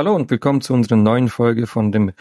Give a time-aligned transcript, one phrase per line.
[0.00, 2.12] Hallo und willkommen zu unserer neuen Folge von dem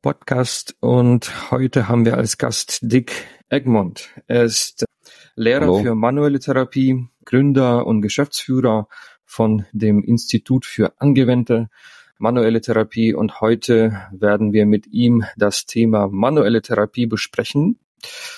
[0.00, 0.74] Podcast.
[0.80, 3.12] Und heute haben wir als Gast Dick
[3.50, 4.08] Egmont.
[4.26, 4.86] Er ist
[5.34, 5.82] Lehrer Hallo.
[5.82, 8.88] für manuelle Therapie, Gründer und Geschäftsführer
[9.26, 11.68] von dem Institut für angewandte
[12.16, 13.12] manuelle Therapie.
[13.12, 17.80] Und heute werden wir mit ihm das Thema manuelle Therapie besprechen.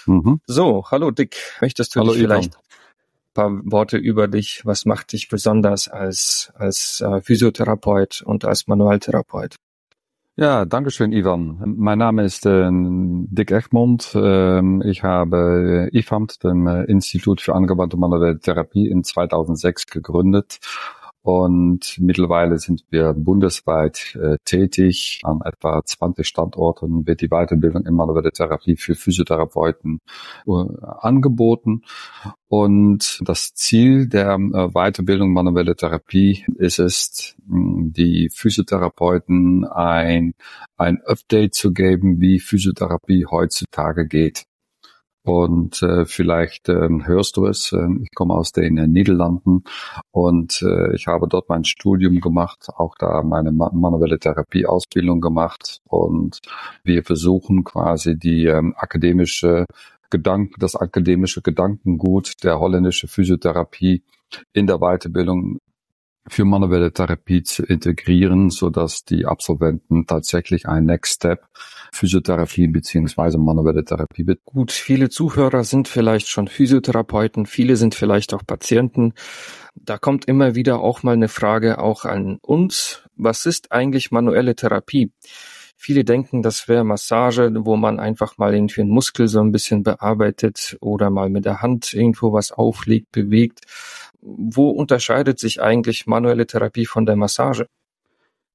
[0.06, 0.40] Mhm.
[0.46, 1.36] So, hallo Dick.
[1.60, 2.58] Möchtest du hallo, dich vielleicht
[3.34, 4.62] paar Worte über dich.
[4.64, 9.56] Was macht dich besonders als, als äh, Physiotherapeut und als Manualtherapeut?
[10.34, 11.62] Ja, danke schön, Ivan.
[11.76, 14.12] Mein Name ist äh, Dick Egmont.
[14.14, 20.59] Ähm, ich habe IFAMT, dem äh, Institut für angewandte manuelle Therapie, in 2006 gegründet
[21.22, 25.20] und mittlerweile sind wir bundesweit äh, tätig.
[25.22, 30.00] An etwa 20 Standorten wird die Weiterbildung in manuelle Therapie für Physiotherapeuten
[30.46, 30.50] äh,
[31.00, 31.82] angeboten.
[32.48, 40.34] Und das Ziel der äh, Weiterbildung manuelle Therapie ist es, die Physiotherapeuten ein,
[40.76, 44.45] ein Update zu geben, wie Physiotherapie heutzutage geht.
[45.24, 49.62] Und äh, vielleicht ähm, hörst du es, äh, ich komme aus den äh, Niederlanden
[50.10, 56.40] und äh, ich habe dort mein Studium gemacht, auch da meine manuelle Therapieausbildung gemacht und
[56.82, 59.66] wir versuchen quasi die ähm, akademische
[60.10, 64.03] Gedanken, das akademische Gedankengut der holländischen Physiotherapie
[64.53, 65.59] in der Weiterbildung
[66.28, 71.47] für manuelle Therapie zu integrieren, so dass die Absolventen tatsächlich ein Next Step
[71.92, 74.41] Physiotherapie beziehungsweise manuelle Therapie wird.
[74.44, 79.12] Gut, viele Zuhörer sind vielleicht schon Physiotherapeuten, viele sind vielleicht auch Patienten.
[79.75, 83.03] Da kommt immer wieder auch mal eine Frage auch an uns.
[83.16, 85.12] Was ist eigentlich manuelle Therapie?
[85.76, 89.82] Viele denken, das wäre Massage, wo man einfach mal irgendwie einen Muskel so ein bisschen
[89.82, 93.62] bearbeitet oder mal mit der Hand irgendwo was auflegt, bewegt
[94.22, 97.66] wo unterscheidet sich eigentlich manuelle Therapie von der Massage?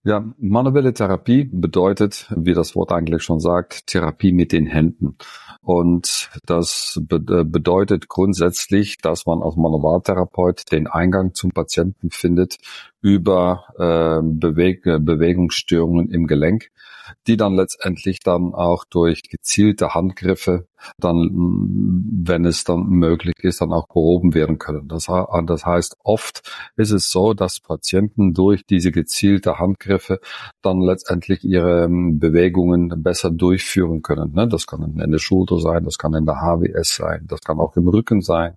[0.04, 5.18] Ja, manuelle Therapie bedeutet, wie das Wort eigentlich schon sagt, Therapie mit den Händen.
[5.62, 12.56] Und das be äh, bedeutet grundsätzlich, dass man als Manualtherapeut den Eingang zum Patienten findet
[13.02, 16.72] über äh, Beweg Bewegungsstörungen im Gelenk
[17.28, 20.68] die dann letztendlich dann auch durch gezielte Handgriffe
[21.00, 21.30] dann,
[22.24, 24.88] wenn es dann möglich ist, dann auch behoben werden können.
[24.88, 26.42] Das, das heißt, oft
[26.76, 30.20] ist es so, dass Patienten durch diese gezielte Handgriffe
[30.62, 34.34] dann letztendlich ihre ähm, Bewegungen besser durchführen können.
[34.34, 34.48] Ne?
[34.48, 37.76] Das kann in der Schulter sein, das kann in der HWS sein, das kann auch
[37.76, 38.56] im Rücken sein.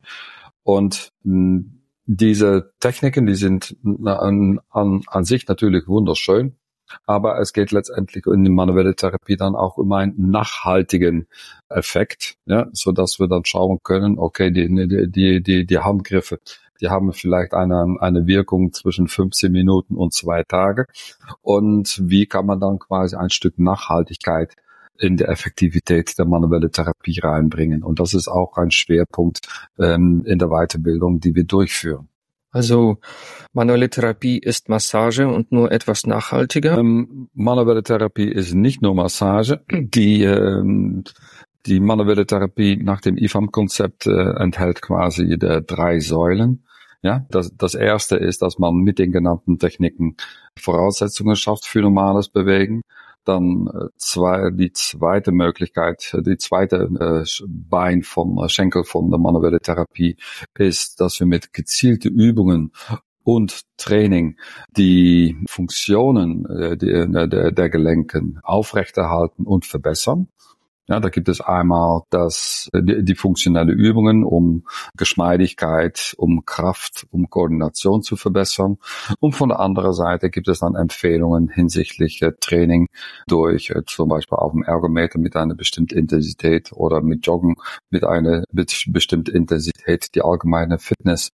[0.63, 1.13] Und
[2.13, 6.57] diese Techniken, die sind an, an, an sich natürlich wunderschön,
[7.07, 11.27] aber es geht letztendlich in die manuelle Therapie dann auch um einen nachhaltigen
[11.69, 14.69] Effekt, ja, so dass wir dann schauen können, okay, die,
[15.09, 16.39] die, die, die Handgriffe,
[16.81, 20.87] die haben vielleicht eine, eine Wirkung zwischen 15 Minuten und zwei Tage.
[21.43, 24.55] Und wie kann man dann quasi ein Stück Nachhaltigkeit
[24.99, 27.83] in der Effektivität der manuelle Therapie reinbringen?
[27.83, 29.41] Und das ist auch ein Schwerpunkt
[29.79, 32.10] ähm, in der Weiterbildung, die wir durchführen.
[32.53, 32.99] Also
[33.53, 36.79] manuelle Therapie ist Massage und nur etwas nachhaltiger.
[36.79, 39.61] Ähm, manuelle Therapie ist nicht nur Massage.
[39.71, 41.05] Die, ähm,
[41.67, 46.65] die manuelle Therapie nach dem IFAM-Konzept äh, enthält quasi der drei Säulen.
[47.03, 50.17] Ja, das, das erste ist, dass man mit den genannten Techniken
[50.59, 52.83] Voraussetzungen schafft für normales Bewegen.
[53.25, 59.19] Dann äh, zwei, die zweite Möglichkeit, die zweite äh, Bein vom äh, Schenkel von der
[59.19, 60.17] manuelle Therapie
[60.59, 62.73] ist, dass wir mit gezielten Übungen
[63.23, 64.37] und Training
[64.77, 70.29] die Funktionen äh, der, der, der Gelenken aufrechterhalten und verbessern.
[70.91, 74.65] Ja, da gibt es einmal das, die, die funktionelle Übungen, um
[74.97, 78.77] Geschmeidigkeit, um Kraft, um Koordination zu verbessern.
[79.21, 82.89] Und von der anderen Seite gibt es dann Empfehlungen hinsichtlich äh, Training
[83.29, 87.55] durch äh, zum Beispiel auf dem Ergometer mit einer bestimmten Intensität oder mit Joggen
[87.91, 91.31] mit einer bestimmten Intensität die allgemeine Fitness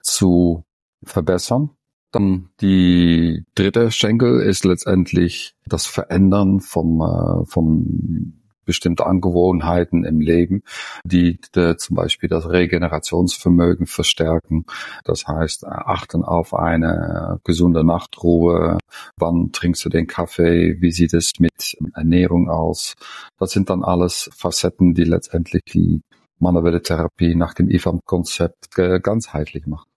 [0.00, 0.64] zu
[1.04, 1.68] verbessern.
[2.12, 10.62] Dann die dritte Schenkel ist letztendlich das Verändern vom, äh, vom bestimmte Angewohnheiten im Leben,
[11.04, 14.66] die, die zum Beispiel das Regenerationsvermögen verstärken.
[15.04, 18.78] Das heißt, achten auf eine gesunde Nachtruhe.
[19.16, 20.76] Wann trinkst du den Kaffee?
[20.80, 22.94] Wie sieht es mit Ernährung aus?
[23.38, 26.02] Das sind dann alles Facetten, die letztendlich die
[26.38, 28.70] manuelle Therapie nach dem IFAM-Konzept
[29.02, 29.88] ganzheitlich macht.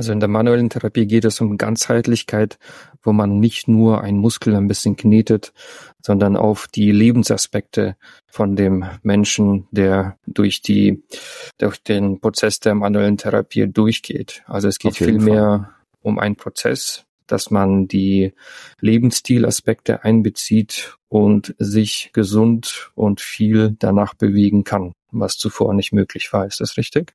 [0.00, 2.58] Also in der manuellen Therapie geht es um Ganzheitlichkeit,
[3.02, 5.52] wo man nicht nur einen Muskel ein bisschen knetet,
[6.00, 11.02] sondern auf die Lebensaspekte von dem Menschen, der durch die,
[11.58, 14.42] durch den Prozess der manuellen Therapie durchgeht.
[14.46, 18.32] Also es geht viel mehr um einen Prozess, dass man die
[18.80, 26.46] Lebensstilaspekte einbezieht und sich gesund und viel danach bewegen kann, was zuvor nicht möglich war.
[26.46, 27.12] Ist das richtig?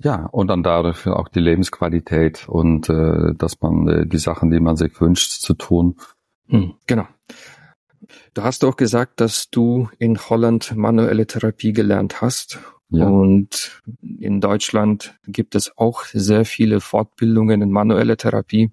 [0.00, 4.60] Ja, und dann dadurch auch die Lebensqualität und äh, dass man äh, die Sachen, die
[4.60, 5.96] man sich wünscht zu tun.
[6.46, 7.06] Hm, genau.
[8.34, 12.60] Du hast auch gesagt, dass du in Holland manuelle Therapie gelernt hast.
[12.90, 13.06] Ja.
[13.06, 18.70] Und in Deutschland gibt es auch sehr viele Fortbildungen in manuelle Therapie.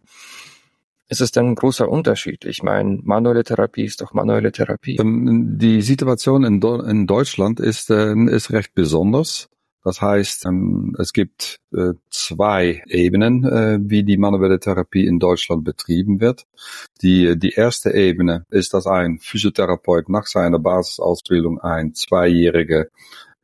[1.08, 2.46] Ist es denn ein großer Unterschied?
[2.46, 4.98] Ich meine, manuelle Therapie ist doch manuelle Therapie.
[4.98, 9.50] Ähm, die Situation in, in Deutschland ist, äh, ist recht besonders.
[9.86, 15.64] Das heißt, ähm, es gibt äh, zwei Ebenen, äh, wie die manuelle Therapie in Deutschland
[15.64, 16.48] betrieben wird.
[17.04, 22.90] Die, die erste Ebene ist, dass ein Physiotherapeut nach seiner Basisausbildung ein zweijährige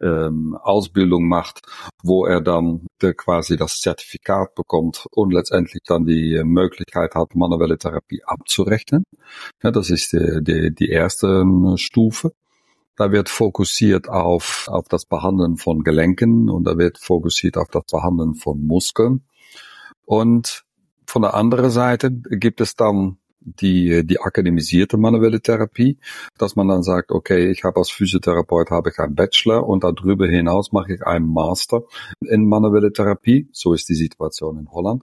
[0.02, 1.62] ähm, Ausbildung macht,
[2.02, 7.78] wo er dann de, quasi das Zertifikat bekommt und letztendlich dann die Möglichkeit hat, manuelle
[7.78, 9.04] Therapie abzurechnen.
[9.62, 12.32] Das ist die, die, die erste ähm, Stufe.
[12.96, 17.84] Da wird fokussiert auf, auf das Behandeln von Gelenken und da wird fokussiert auf das
[17.92, 19.26] Behandeln von Muskeln.
[20.06, 20.66] Und
[21.06, 25.98] von der anderen Seite gibt es dann die, die akademisierte manuelle Therapie,
[26.38, 30.28] dass man dann sagt, okay, ich habe als Physiotherapeut habe ich einen Bachelor und darüber
[30.28, 31.84] hinaus mache ich einen Master
[32.22, 33.50] in manuelle Therapie.
[33.52, 35.02] So ist die Situation in Holland.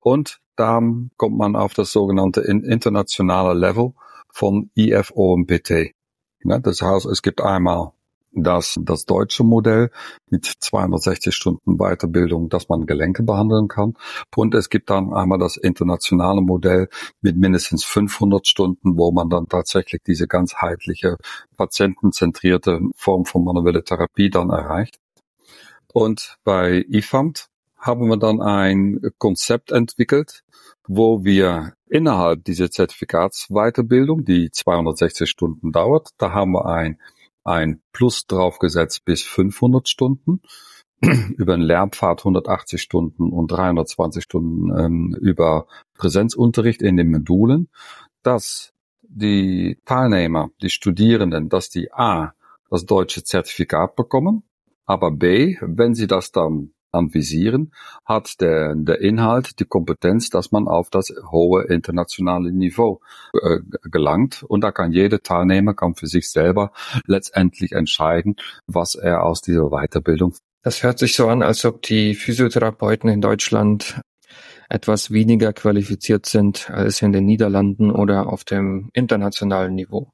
[0.00, 0.80] Und da
[1.16, 3.92] kommt man auf das sogenannte internationale Level
[4.32, 5.94] von IFOMPT.
[6.44, 7.92] Ja, das heißt, es gibt einmal
[8.32, 9.90] das, das deutsche Modell
[10.30, 13.94] mit 260 Stunden Weiterbildung, dass man Gelenke behandeln kann.
[14.36, 16.88] Und es gibt dann einmal das internationale Modell
[17.20, 21.16] mit mindestens 500 Stunden, wo man dann tatsächlich diese ganzheitliche,
[21.56, 24.98] patientenzentrierte Form von manuelle Therapie dann erreicht.
[25.92, 27.47] Und bei IFAMT
[27.78, 30.42] haben wir dann ein Konzept entwickelt,
[30.86, 36.98] wo wir innerhalb dieser Zertifikatsweiterbildung, die 260 Stunden dauert, da haben wir ein,
[37.44, 40.40] ein Plus draufgesetzt bis 500 Stunden
[41.36, 47.68] über einen Lernpfad 180 Stunden und 320 Stunden ähm, über Präsenzunterricht in den Modulen,
[48.22, 48.72] dass
[49.02, 52.34] die Teilnehmer, die Studierenden, dass die A,
[52.70, 54.42] das deutsche Zertifikat bekommen,
[54.84, 57.72] aber B, wenn sie das dann anvisieren,
[58.04, 63.00] hat der, der Inhalt die Kompetenz, dass man auf das hohe internationale Niveau
[63.34, 64.42] äh, gelangt.
[64.42, 66.72] Und da kann jeder Teilnehmer kann für sich selber
[67.06, 68.36] letztendlich entscheiden,
[68.66, 70.34] was er aus dieser Weiterbildung.
[70.62, 74.00] Das hört sich so an, als ob die Physiotherapeuten in Deutschland
[74.68, 80.12] etwas weniger qualifiziert sind als in den Niederlanden oder auf dem internationalen Niveau.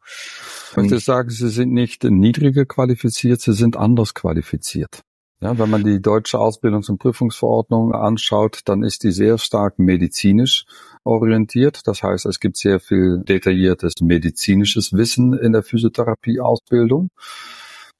[0.70, 5.02] Ich würde sagen, sie sind nicht niedriger qualifiziert, sie sind anders qualifiziert.
[5.44, 10.64] Ja, wenn man die deutsche Ausbildungs- und Prüfungsverordnung anschaut, dann ist die sehr stark medizinisch
[11.04, 11.86] orientiert.
[11.86, 17.10] Das heißt, es gibt sehr viel detailliertes medizinisches Wissen in der Physiotherapie-Ausbildung.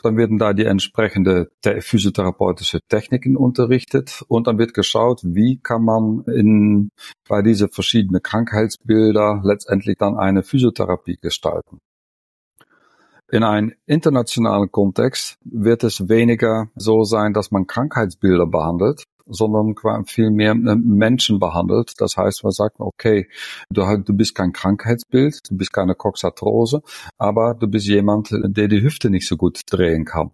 [0.02, 6.24] Dann werden da die entsprechende physiotherapeutische Techniken unterrichtet und dann wird geschaut, wie kann man
[6.24, 6.88] in,
[7.28, 11.78] bei diese verschiedenen Krankheitsbilder letztendlich dann eine Physiotherapie gestalten.
[13.34, 19.74] In einem internationalen Kontext wird es weniger so sein, dass man Krankheitsbilder behandelt, sondern
[20.06, 21.94] viel mehr Menschen behandelt.
[21.98, 23.28] Das heißt, man sagt, okay,
[23.70, 26.82] du, du bist kein Krankheitsbild, du bist keine Coxarthrose,
[27.18, 30.30] aber du bist jemand, der die Hüfte nicht so gut drehen kann.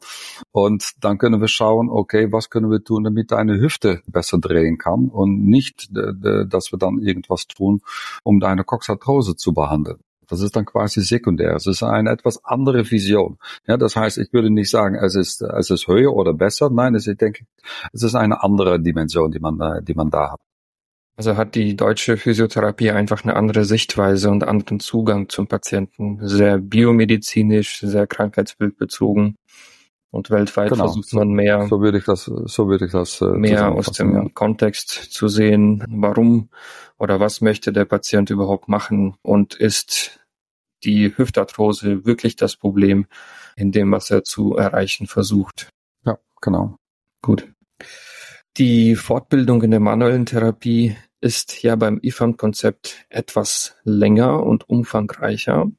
[0.53, 4.77] Und dann können wir schauen, okay, was können wir tun, damit deine Hüfte besser drehen
[4.77, 7.81] kann und nicht, dass wir dann irgendwas tun,
[8.25, 10.01] um deine Coxarthrose zu behandeln.
[10.31, 11.55] Das ist dann quasi sekundär.
[11.57, 13.39] Es ist eine etwas andere Vision.
[13.67, 16.71] Ja, das heißt, ich würde nicht sagen, es ist, es ist höher oder besser.
[16.71, 17.45] Nein, es, ich denke,
[17.93, 20.41] es ist eine andere Dimension, die man da, die man da hat.
[21.17, 26.19] Also hat die deutsche Physiotherapie einfach eine andere Sichtweise und anderen Zugang zum Patienten.
[26.23, 29.37] Sehr biomedizinisch, sehr krankheitsbildbezogen.
[30.13, 30.87] Und weltweit genau.
[30.87, 31.67] versucht man mehr.
[31.69, 33.21] So würde ich das, so würde ich das.
[33.21, 34.27] Äh, mehr aus dem ja.
[34.33, 36.49] Kontext zu sehen, warum
[36.99, 40.20] oder was möchte der Patient überhaupt machen und ist
[40.85, 43.07] die Hüftarthrose wirklich das Problem
[43.57, 45.71] in dem, was er zu erreichen versucht.
[46.05, 46.77] Ja, genau.
[47.23, 47.53] Gut.
[48.57, 55.71] Die Fortbildung in der manuellen Therapie ist ja beim IFAM-Konzept etwas länger und umfangreicher.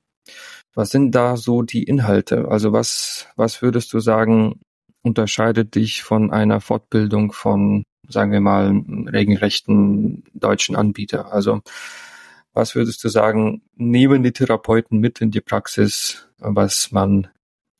[0.74, 2.48] Was sind da so die Inhalte?
[2.48, 4.62] Also was, was würdest du sagen,
[5.01, 8.70] unterscheidet dich von einer Fortbildung von, sagen wir mal,
[9.08, 11.34] regelrechten deutschen Anbieter?
[11.34, 11.62] Also
[12.53, 17.27] was würdest du sagen, nehmen die Therapeuten mit in die Praxis, was man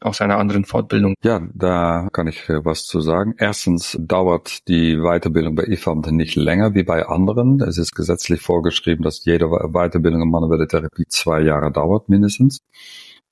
[0.02, 1.14] aus einer anderen Fortbildung?
[1.24, 3.36] Ja, da kann ich äh, was zu sagen.
[3.38, 7.62] Erstens dauert die Weiterbildung bei IFAMT nicht länger wie bei anderen.
[7.62, 12.60] Es ist gesetzlich vorgeschrieben, dass jede Weiterbildung in manuelle Therapie zwei Jahre dauert mindestens.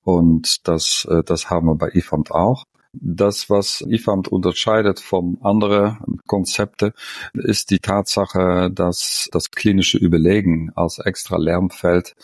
[0.04, 2.66] Und das, äh, das haben wir bei IFAMT auch.
[2.92, 6.94] Das, was IFAMT unterscheidet von anderen Konzepte,
[7.34, 12.16] ist die Tatsache, dass das klinische Überlegen als extra Lernfeld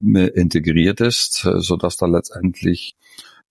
[0.00, 2.96] integriert ist, so dass da letztendlich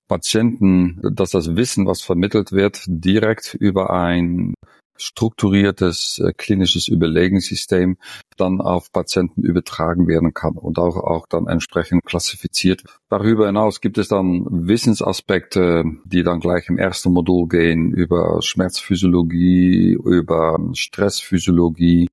[0.08, 4.54] Patienten, dass das Wissen, was vermittelt wird, direkt über ein
[4.98, 7.98] strukturiertes äh, klinisches Überlegungssystem
[8.38, 12.84] dann auf Patienten übertragen werden kann und auch, auch dann entsprechend klassifiziert.
[13.10, 19.98] Darüber hinaus gibt es dann Wissensaspekte, die dann gleich im ersten Modul gehen über Schmerzphysiologie,
[20.04, 22.08] über Stressphysiologie,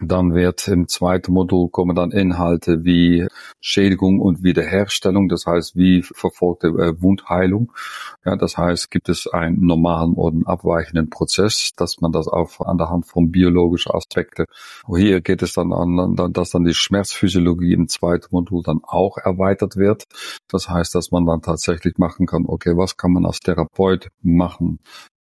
[0.00, 3.26] dann wird im zweiten Modul kommen dann Inhalte wie
[3.60, 7.72] Schädigung und Wiederherstellung, das heißt wie verfolgte äh, Wundheilung.
[8.24, 12.78] Ja, das heißt, gibt es einen normalen oder abweichenden Prozess, dass man das auch an
[12.78, 14.46] der Hand von biologischen Aspekten.
[14.88, 19.76] Hier geht es dann an, dass dann die Schmerzphysiologie im zweiten Modul dann auch erweitert
[19.76, 20.04] wird.
[20.48, 24.80] Das heißt, dass man dann tatsächlich machen kann, okay, was kann man als Therapeut machen,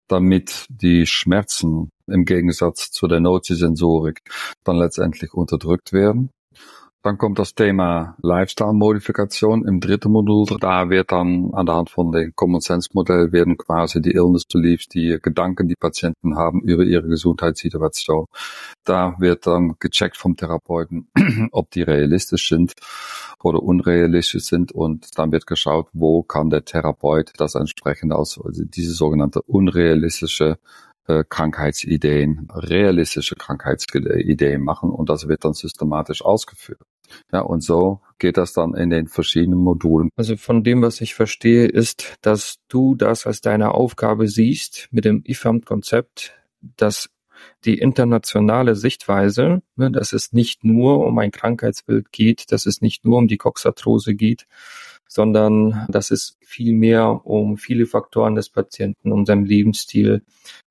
[0.07, 4.22] damit die Schmerzen im Gegensatz zu der Noti-Sensorik
[4.64, 6.32] dann letztendlich unterdrückt werden.
[7.08, 10.46] Dann kommt das Thema Lifestyle-Modifikation im dritten Modul.
[10.60, 14.44] Da wird dann an der Hand von dem Common Sense Modell werden quasi die Illness
[14.44, 18.26] Beliefs, die Gedanken, die Patienten haben über ihre Gesundheitssituation.
[18.84, 21.08] Da wird dann gecheckt vom Therapeuten,
[21.54, 22.74] ob die realistisch sind
[23.42, 28.64] oder unrealistisch sind und dann wird geschaut, wo kann der Therapeut das entsprechend aus, also
[28.66, 30.58] diese sogenannte unrealistische
[31.08, 36.82] äh, Krankheitsideen, realistische Krankheitsideen machen und das wird dann systematisch ausgeführt.
[37.32, 40.10] Ja, und so geht das dann in den verschiedenen Modulen.
[40.18, 45.06] Also von dem, was ich verstehe, ist, dass du das als deine Aufgabe siehst mit
[45.06, 47.10] dem IFAM-Konzept, dass
[47.66, 53.06] die internationale Sichtweise, ne, dass es nicht nur um ein Krankheitsbild geht, dass es nicht
[53.06, 54.48] nur um die Coxarthrose geht,
[55.08, 60.24] sondern dass es viel mehr um viele Faktoren des Patienten, um seinen Lebensstil,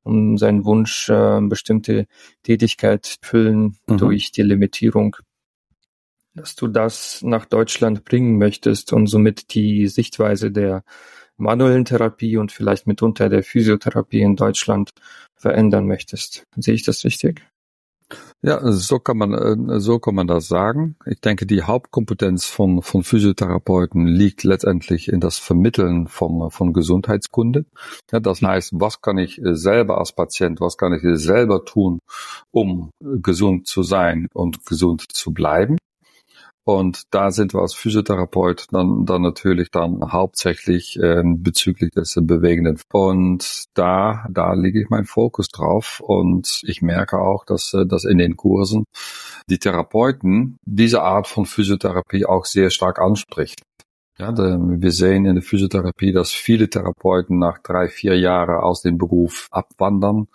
[0.02, 2.06] um seinen Wunsch, äh, bestimmte
[2.42, 3.98] Tätigkeit füllen mhm.
[3.98, 5.16] durch die Limitierung,
[6.34, 10.84] dass du das nach Deutschland bringen möchtest und somit die Sichtweise der
[11.36, 14.90] manuellen Therapie und vielleicht mitunter der Physiotherapie in Deutschland
[15.34, 16.44] verändern möchtest.
[16.56, 17.42] Sehe ich das richtig?
[18.46, 20.94] Ja, so kann man, äh, so kann man das sagen.
[21.04, 27.64] Ich denke, die Hauptkompetenz von, von Physiotherapeuten liegt letztendlich in das Vermitteln von, von Gesundheitskunde.
[28.12, 31.98] Ja, das heißt, was kann ich selber als Patient, was kann ich selber tun,
[32.52, 35.76] um gesund zu sein und gesund zu bleiben?
[36.66, 42.80] Und da sind wir als Physiotherapeut dann, dann natürlich dann hauptsächlich ähm, bezüglich des Bewegenden.
[42.92, 46.02] Und da, da lege ich meinen Fokus drauf.
[46.04, 48.82] Und ich merke auch, dass, äh, dass in den Kursen
[49.48, 53.62] die Therapeuten diese Art von Physiotherapie auch sehr stark anspricht.
[54.18, 58.98] Ja, wir sehen in der Physiotherapie, dass viele Therapeuten nach drei, vier Jahren aus dem
[58.98, 60.26] Beruf abwandern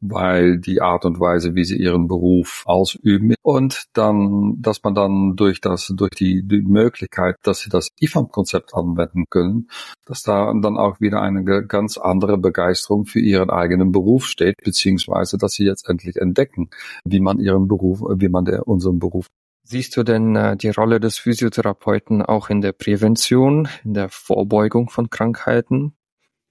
[0.00, 5.36] weil die Art und Weise, wie sie ihren Beruf ausüben und dann, dass man dann
[5.36, 9.68] durch das, durch die, die Möglichkeit, dass sie das IFAM-Konzept anwenden können,
[10.04, 15.38] dass da dann auch wieder eine ganz andere Begeisterung für ihren eigenen Beruf steht, beziehungsweise,
[15.38, 16.70] dass sie jetzt endlich entdecken,
[17.04, 19.26] wie man ihren Beruf, wie man der, unseren Beruf
[19.70, 24.88] Siehst du denn äh, die Rolle des Physiotherapeuten auch in der Prävention, in der Vorbeugung
[24.88, 25.92] von Krankheiten?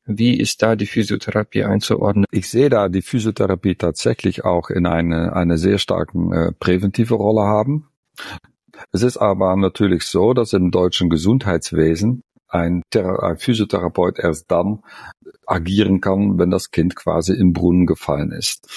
[0.08, 2.26] Wie ist da die Physiotherapie einzuordnen?
[2.32, 7.42] Ich sehe da die Physiotherapie tatsächlich auch in eine, eine sehr starken äh, präventive Rolle
[7.42, 7.90] haben.
[8.94, 14.82] Es ist aber natürlich so, dass im deutschen Gesundheitswesen ein, ein, Physiotherapeut erst dann
[15.46, 18.68] agieren kann, wenn das Kind quasi im Brunnen gefallen ist.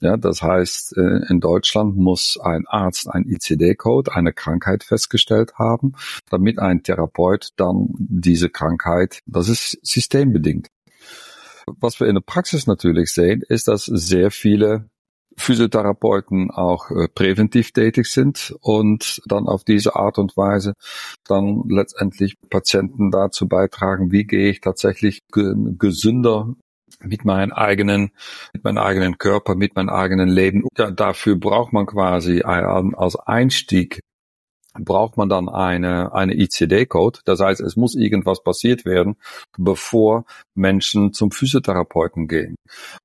[0.00, 5.94] Ja, das heißt, äh, in Deutschland muss ein Arzt ein ICD-Code, eine Krankheit festgestellt haben,
[6.30, 10.68] damit ein Therapeut dann diese Krankheit, das ist systembedingt.
[11.80, 14.88] Was wir in der Praxis natürlich sehen, ist, dass sehr viele
[15.36, 20.72] Physiotherapeuten auch äh, präventiv tätig sind und dann auf diese Art und Weise
[21.26, 26.54] dann letztendlich Patienten dazu beitragen, wie gehe ich tatsächlich gesünder
[27.00, 28.12] mit meinen eigenen,
[28.54, 30.64] mit meinem eigenen Körper, mit meinem eigenen Leben.
[30.78, 34.00] Ja, dafür braucht man quasi als Einstieg
[34.78, 37.20] braucht man dann eine, eine ICD-Code.
[37.24, 39.16] Das heißt, es muss irgendwas passiert werden,
[39.56, 42.56] bevor Menschen zum Physiotherapeuten gehen.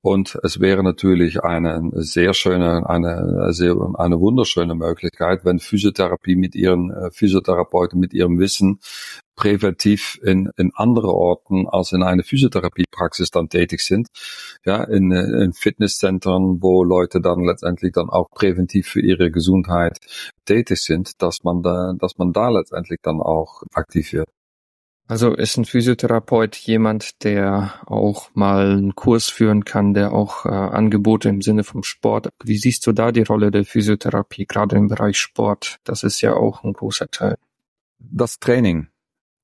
[0.02, 6.56] Und es wäre natürlich eine sehr schöne, eine, sehr, eine wunderschöne Möglichkeit, wenn Physiotherapie mit
[6.56, 8.80] ihren äh, Physiotherapeuten, mit ihrem Wissen
[9.36, 14.08] präventiv in, in andere Orten als in eine Physiotherapiepraxis dann tätig sind.
[14.66, 19.98] Ja, in, in Fitnesszentren, wo Leute dann letztendlich dann auch präventiv für ihre Gesundheit
[20.46, 24.30] tätig sind, dass man da, dass man da letztendlich dann auch aktiv wird.
[25.08, 30.50] Also ist ein Physiotherapeut jemand, der auch mal einen Kurs führen kann, der auch äh,
[30.50, 32.30] Angebote im Sinne vom Sport.
[32.44, 35.80] Wie siehst du da die Rolle der Physiotherapie, gerade im Bereich Sport?
[35.84, 37.38] Das ist ja auch ein großer Teil.
[38.00, 38.88] Das Training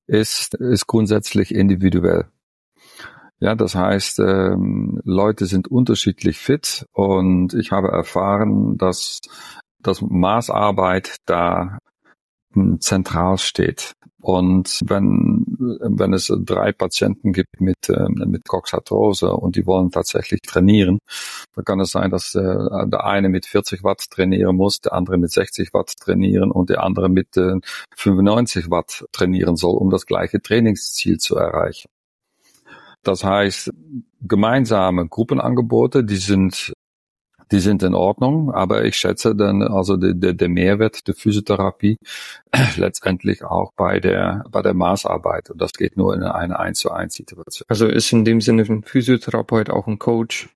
[0.06, 2.28] ist, ist grundsätzlich individuell.
[3.40, 9.20] Ja, das heißt, ähm, Leute sind unterschiedlich fit und ich habe erfahren, dass
[9.80, 11.78] dass Maßarbeit da
[12.80, 13.94] zentral steht.
[14.20, 20.40] Und wenn, wenn es drei Patienten gibt mit, äh, mit Coxarthrose und die wollen tatsächlich
[20.42, 20.98] trainieren,
[21.54, 25.18] dann kann es sein, dass äh, der eine mit 40 Watt trainieren muss, der andere
[25.18, 27.60] mit 60 Watt trainieren und der andere mit äh,
[27.96, 31.88] 95 Watt trainieren soll, um das gleiche Trainingsziel zu erreichen.
[33.04, 33.72] Das heißt,
[34.20, 36.72] gemeinsame Gruppenangebote, die sind
[37.50, 41.98] die sind in Ordnung, aber ich schätze dann also der, der, der Mehrwert der Physiotherapie
[42.76, 46.90] letztendlich auch bei der bei der Maßarbeit und das geht nur in eine eins zu
[46.90, 47.66] eins Situation.
[47.68, 50.48] Also ist in dem Sinne ein Physiotherapeut auch ein Coach,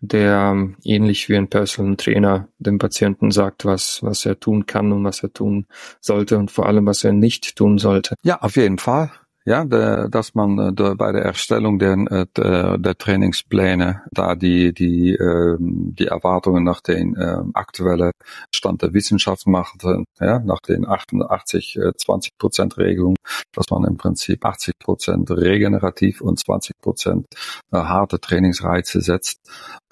[0.00, 5.04] der ähnlich wie ein Personal Trainer dem Patienten sagt, was was er tun kann und
[5.04, 5.66] was er tun
[6.00, 8.14] sollte und vor allem was er nicht tun sollte.
[8.22, 9.10] Ja, auf jeden Fall
[9.48, 14.74] ja, de, dass man äh, bei der Erstellung der, äh, der, der Trainingspläne da die
[14.74, 18.12] die äh, die Erwartungen nach den äh, aktuellen
[18.54, 23.16] Stand der Wissenschaft macht, äh, ja, nach den 88 20 Prozent Regelung,
[23.52, 27.26] dass man im Prinzip 80 Prozent regenerativ und 20 Prozent
[27.72, 29.40] äh, harte Trainingsreize setzt.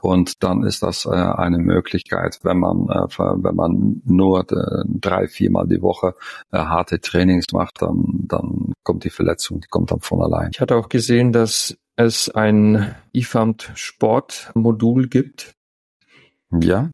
[0.02, 5.26] Und dann ist das äh, eine Möglichkeit, wenn man, äh, wenn man nur äh, drei,
[5.26, 6.14] viermal die Woche
[6.52, 10.50] äh, harte Trainings macht, dann, dann kommt die Verletzung, die kommt dann von allein.
[10.52, 15.54] Ich hatte auch gesehen, dass es ein IFAMT Sportmodul gibt.
[16.52, 16.90] Ja.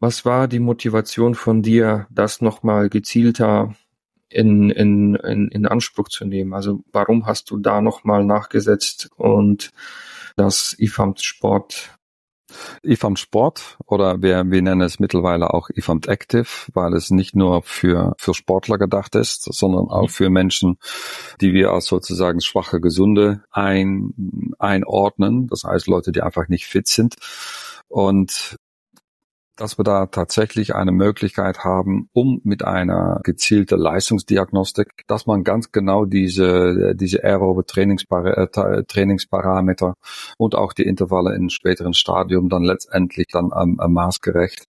[0.00, 3.74] Was war die Motivation von dir, das nochmal gezielter
[4.28, 6.54] in, in, in, in Anspruch zu nehmen?
[6.54, 9.70] Also warum hast du da nochmal nachgesetzt und
[10.36, 11.98] das IFAMT Sport
[12.82, 17.62] IFAM Sport oder wir, wir nennen es mittlerweile auch IFAM Active, weil es nicht nur
[17.62, 20.78] für, für Sportler gedacht ist, sondern auch für Menschen,
[21.40, 25.46] die wir als sozusagen schwache Gesunde ein, einordnen.
[25.48, 27.16] Das heißt Leute, die einfach nicht fit sind.
[27.88, 28.56] Und
[29.56, 35.72] dass wir da tatsächlich eine Möglichkeit haben, um mit einer gezielten Leistungsdiagnostik, dass man ganz
[35.72, 39.94] genau diese, diese aerobe Trainingspar äh, Trainingsparameter
[40.38, 44.66] und auch die Intervalle in späteren Stadium dann letztendlich dann ähm, maßgerecht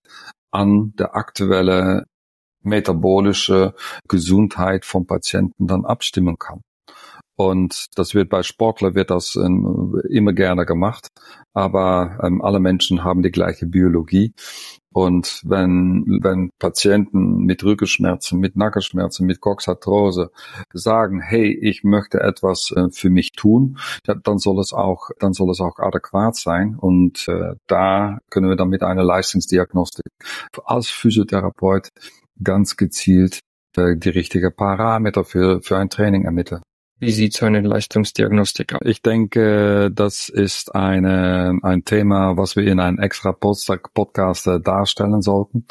[0.51, 2.05] an der aktuelle
[2.61, 3.73] metabolische
[4.07, 6.61] Gesundheit vom Patienten dann abstimmen kann.
[7.35, 11.07] Und das wird bei Sportler wird das ähm, immer gerne gemacht,
[11.53, 14.33] aber ähm, alle Menschen haben die gleiche Biologie.
[14.93, 20.29] Und wenn, wenn Patienten mit Rückenschmerzen, mit Nackenschmerzen, mit Coxarthrose
[20.71, 25.49] sagen, hey, ich möchte etwas äh, für mich tun, dann soll es auch, dann soll
[25.49, 26.75] es auch adäquat sein.
[26.79, 30.05] Und äh, da können wir dann mit einer Leistungsdiagnostik
[30.63, 31.89] als Physiotherapeut
[32.43, 33.39] ganz gezielt
[33.75, 36.61] äh, die richtige Parameter für, für ein Training ermitteln.
[37.03, 38.79] Wie sieht so eine Leistungsdiagnostik aus?
[38.85, 45.65] Ich denke, das ist eine, ein Thema, was wir in einem extra Podcast darstellen sollten.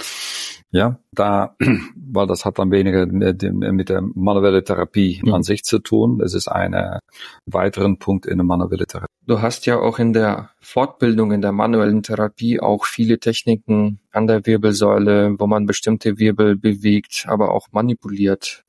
[0.73, 1.57] Ja, da,
[1.97, 5.33] weil das hat dann weniger mit, mit der manuelle Therapie mhm.
[5.33, 6.18] an sich zu tun.
[6.18, 6.99] Das ist ein
[7.47, 9.07] weiteren Punkt in der manuelle Therapie.
[9.27, 14.27] Du hast ja auch in der Fortbildung in der manuellen Therapie auch viele Techniken an
[14.27, 18.64] der Wirbelsäule, wo man bestimmte Wirbel bewegt, aber auch manipuliert.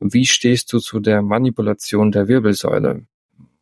[0.00, 3.06] Wie stehst du zu der Manipulation der Wirbelsäule?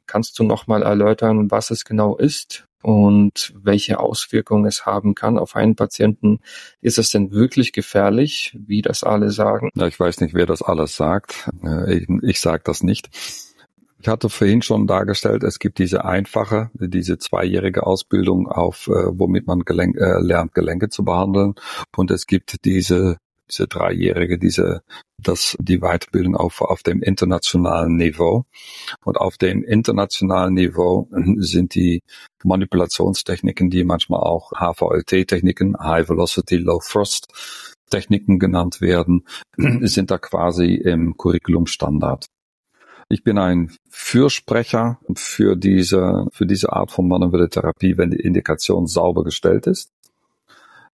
[0.06, 5.54] Kannst du nochmal erläutern, was es genau ist und welche Auswirkungen es haben kann auf
[5.54, 6.40] einen Patienten?
[6.80, 9.70] Ist es denn wirklich gefährlich, wie das alle sagen?
[9.74, 11.48] Ja, ich weiß nicht, wer das alles sagt.
[11.62, 13.08] Äh, ich, ich sage das nicht.
[14.02, 19.46] Ich hatte vorhin schon dargestellt, es gibt diese einfache, diese zweijährige Ausbildung auf, äh, womit
[19.46, 21.54] man Gelenk, äh, lernt, Gelenke zu behandeln.
[21.94, 23.18] Und es gibt diese,
[23.50, 24.80] diese dreijährige, diese,
[25.18, 28.46] das, die Weiterbildung auf, auf dem internationalen Niveau.
[29.04, 32.02] Und auf dem internationalen Niveau sind die
[32.42, 37.28] Manipulationstechniken, die manchmal auch HVLT-Techniken, High Velocity, Low Thrust
[37.90, 42.26] Techniken genannt werden, sind da quasi im Curriculum-Standard.
[43.12, 48.86] Ich bin ein Fürsprecher für diese, für diese Art von manuelle Therapie, wenn die Indikation
[48.86, 49.90] sauber gestellt ist,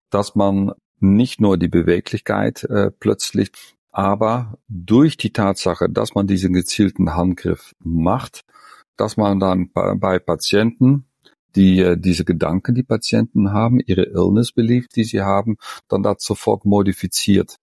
[0.08, 3.50] dass man nicht nur die Beweglichkeit äh, plötzlich
[3.92, 8.46] Aber durch die Tatsache, dass man diesen gezielten Handgriff macht,
[8.96, 11.04] dass man dann bei, Patienten,
[11.54, 16.24] die äh, diese Gedanken, die Patienten haben, ihre Illness Belief, die sie haben, dann das
[16.24, 17.58] sofort modifiziert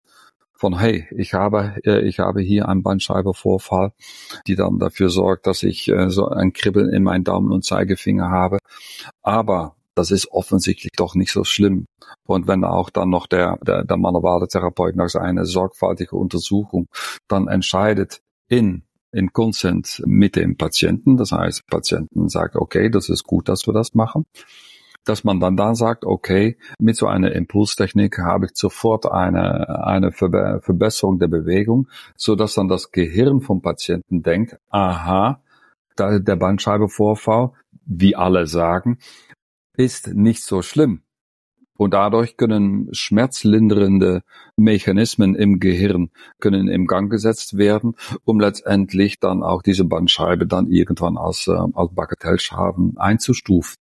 [0.60, 3.93] von hey, ich habe äh, ich habe hier einen Bandscheibenvorfall,
[4.45, 8.30] die dann dafür sorgt, dass ich äh, so ein Kribbeln in meinen Daumen und Zeigefinger
[8.30, 8.60] habe.
[9.22, 11.86] Aber das ist offensichtlich doch nicht so schlimm.
[12.28, 16.88] Und wenn auch dann noch der, der, der manuelle Therapeut nach seiner sorgfältigen Untersuchung
[17.28, 23.24] dann entscheidet in in Consent mit dem Patienten, das heißt, Patienten sagt, okay, das ist
[23.24, 24.26] gut, dass wir das machen,
[25.05, 30.12] dass man dann dann sagt, okay, mit so einer Impulstechnik habe ich sofort eine, eine
[30.12, 35.41] Verbesserung der Bewegung, so dass dann das Gehirn vom Patienten denkt, aha,
[35.97, 37.51] der Bandscheibenvorfall,
[37.85, 38.99] wie alle sagen,
[39.75, 41.01] ist nicht so schlimm.
[41.79, 44.23] Und dadurch können schmerzlindernde
[44.57, 50.67] Mechanismen im Gehirn können im Gang gesetzt werden, um letztendlich dann auch diese Bandscheibe dann
[50.67, 53.78] irgendwann als, äh, als Bagatellschaden einzustufen.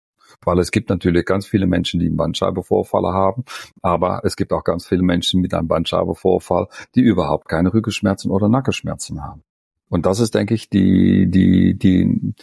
[0.45, 3.43] Weil es gibt natürlich ganz viele Menschen, die einen Bandscheibenvorfall haben,
[3.81, 8.49] aber es gibt auch ganz viele Menschen mit einem Bandscheibenvorfall, die überhaupt keine Rückenschmerzen oder
[8.49, 9.43] Nackenschmerzen haben.
[9.89, 12.33] Und das ist, denke ich, die, die, die,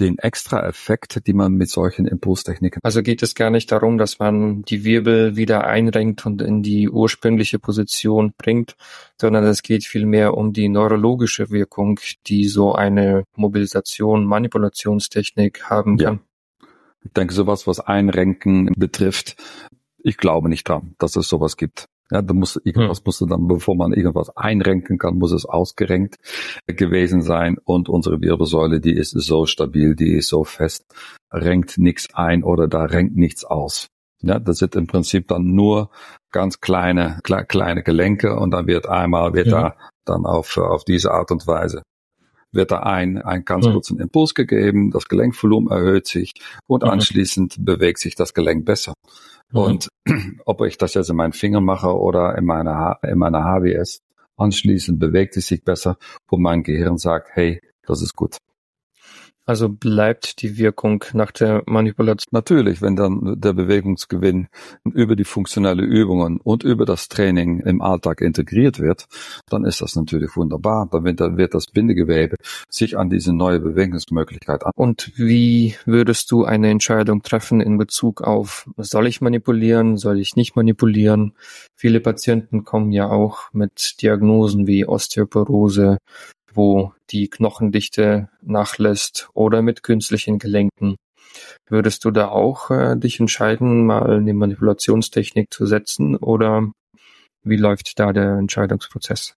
[0.00, 2.80] den extra Effekt, die man mit solchen Impulstechniken.
[2.82, 6.88] Also geht es gar nicht darum, dass man die Wirbel wieder einrenkt und in die
[6.88, 8.76] ursprüngliche Position bringt,
[9.20, 16.14] sondern es geht vielmehr um die neurologische Wirkung, die so eine Mobilisation, Manipulationstechnik haben kann.
[16.14, 16.20] Ja.
[17.04, 19.36] Ich denke, sowas, was Einrenken betrifft,
[20.02, 21.86] ich glaube nicht dran, dass es sowas gibt.
[22.10, 23.02] Ja, da muss irgendwas hm.
[23.06, 26.16] musste dann, bevor man irgendwas einrenken kann, muss es ausgerenkt
[26.66, 27.56] gewesen sein.
[27.62, 30.84] Und unsere Wirbelsäule, die ist so stabil, die ist so fest,
[31.32, 33.88] renkt nichts ein oder da renkt nichts aus.
[34.22, 35.90] Ja, das sind im Prinzip dann nur
[36.32, 39.60] ganz kleine, kle kleine Gelenke und dann wird einmal, wird ja.
[39.60, 41.82] da dann auf, auf diese Art und Weise
[42.52, 43.72] wird da ein, ein ganz ja.
[43.72, 46.32] kurzen Impuls gegeben, das Gelenkvolumen erhöht sich
[46.66, 48.94] und anschließend bewegt sich das Gelenk besser.
[49.50, 49.58] Mhm.
[49.58, 49.88] Und
[50.46, 54.00] ob ich das jetzt in meinen Finger mache oder in meiner, in meiner HWS,
[54.36, 55.96] anschließend bewegt es sich besser,
[56.28, 58.38] wo mein Gehirn sagt, hey, das ist gut.
[59.50, 62.28] Also bleibt die Wirkung nach der Manipulation.
[62.30, 64.46] Natürlich, wenn dann der Bewegungsgewinn
[64.84, 69.06] über die funktionelle Übungen und über das Training im Alltag integriert wird,
[69.48, 70.88] dann ist das natürlich wunderbar.
[70.92, 71.04] Dann
[71.36, 72.36] wird das Bindegewebe
[72.68, 74.70] sich an diese neue Bewegungsmöglichkeit an.
[74.76, 80.36] Und wie würdest du eine Entscheidung treffen in Bezug auf, soll ich manipulieren, soll ich
[80.36, 81.34] nicht manipulieren?
[81.74, 85.98] Viele Patienten kommen ja auch mit Diagnosen wie Osteoporose,
[86.52, 90.96] wo die Knochendichte nachlässt oder mit künstlichen Gelenken.
[91.68, 96.70] Würdest du da auch äh, dich entscheiden, mal eine Manipulationstechnik zu setzen oder
[97.42, 99.34] wie läuft da der Entscheidungsprozess?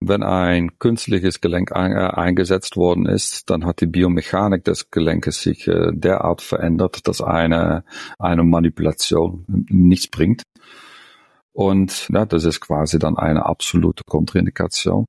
[0.00, 5.42] Wenn ein künstliches Gelenk ein, äh, eingesetzt worden ist, dann hat die Biomechanik des Gelenkes
[5.42, 7.84] sich äh, derart verändert, dass eine,
[8.18, 10.42] eine Manipulation nichts bringt.
[11.52, 15.06] Und ja, das ist quasi dann eine absolute Kontraindikation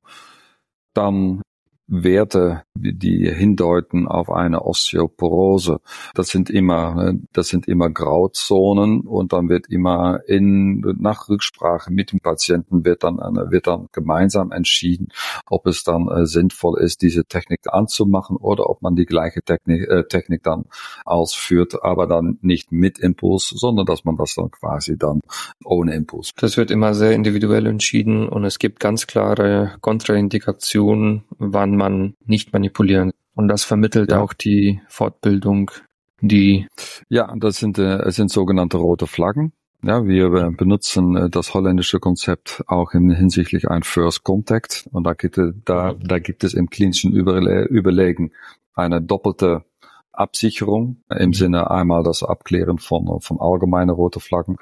[0.96, 1.42] dann
[1.88, 5.80] Werte, die hindeuten auf eine Osteoporose.
[6.14, 12.12] Das sind immer, das sind immer Grauzonen und dann wird immer in, nach Rücksprache mit
[12.12, 13.18] dem Patienten wird dann,
[13.52, 15.10] wird dann gemeinsam entschieden,
[15.48, 19.88] ob es dann äh, sinnvoll ist, diese Technik anzumachen oder ob man die gleiche Technik,
[19.88, 20.66] äh, Technik dann
[21.06, 25.22] ausführt, aber dann nicht mit Impuls, sondern dass man das dann quasi dann
[25.64, 26.32] ohne Impuls.
[26.38, 32.54] Das wird immer sehr individuell entschieden und es gibt ganz klare Kontraindikationen, wann man nicht
[32.54, 33.12] manipulieren.
[33.36, 34.22] Und das vermittelt ja.
[34.22, 35.72] auch die Fortbildung,
[36.22, 36.68] die.
[37.10, 39.52] Ja, das sind, äh, es sind sogenannte rote Flaggen.
[39.84, 44.88] Ja, wir äh, benutzen äh, das holländische Konzept auch in hinsichtlich ein First Contact.
[44.92, 48.32] Und da gibt, da, da gibt es im klinischen Überle Überlegen
[48.74, 49.64] eine doppelte
[50.18, 51.34] Absicherung im mhm.
[51.34, 54.58] Sinne einmal das Abklären von, von allgemeinen rote Flaggen.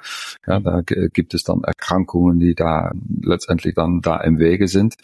[0.48, 0.64] Ja, mhm.
[0.64, 4.96] da gibt es dann Erkrankungen, die da letztendlich dann da im Wege sind.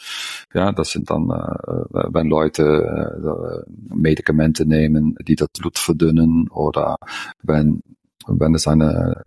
[0.53, 6.97] Ja, das sind dann, äh, wenn Leute äh, Medikamente nehmen, die das Blut verdünnen oder
[7.41, 7.81] wenn
[8.27, 9.23] wenn es eine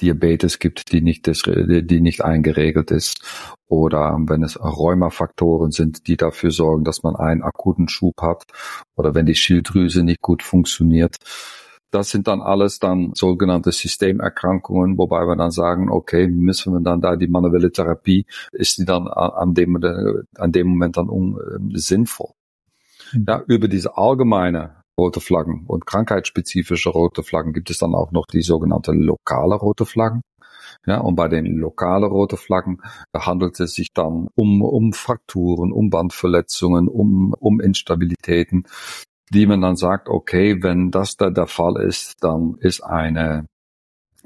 [0.00, 3.20] Diabetes gibt, die nicht, die nicht eingeregelt ist
[3.68, 8.44] oder wenn es Rheumafaktoren sind, die dafür sorgen, dass man einen akuten Schub hat
[8.94, 11.16] oder wenn die Schilddrüse nicht gut funktioniert.
[11.90, 17.00] Das sind dann alles dann sogenannte Systemerkrankungen, wobei wir dann sagen, okay, müssen wir dann
[17.00, 19.76] da die manuelle Therapie, ist die dann an dem,
[20.36, 22.32] an dem Moment dann un, äh, sinnvoll.
[23.12, 23.24] Mhm.
[23.28, 28.26] Ja, über diese allgemeine rote Flaggen und krankheitsspezifische rote Flaggen gibt es dann auch noch
[28.26, 30.22] die sogenannte lokale rote Flaggen.
[30.86, 32.80] Ja, und bei den lokalen roten Flaggen
[33.14, 38.66] handelt es sich dann um, um Frakturen, um Bandverletzungen, um, um Instabilitäten,
[39.32, 43.46] die man dann sagt, okay, wenn das da der Fall ist, dann ist eine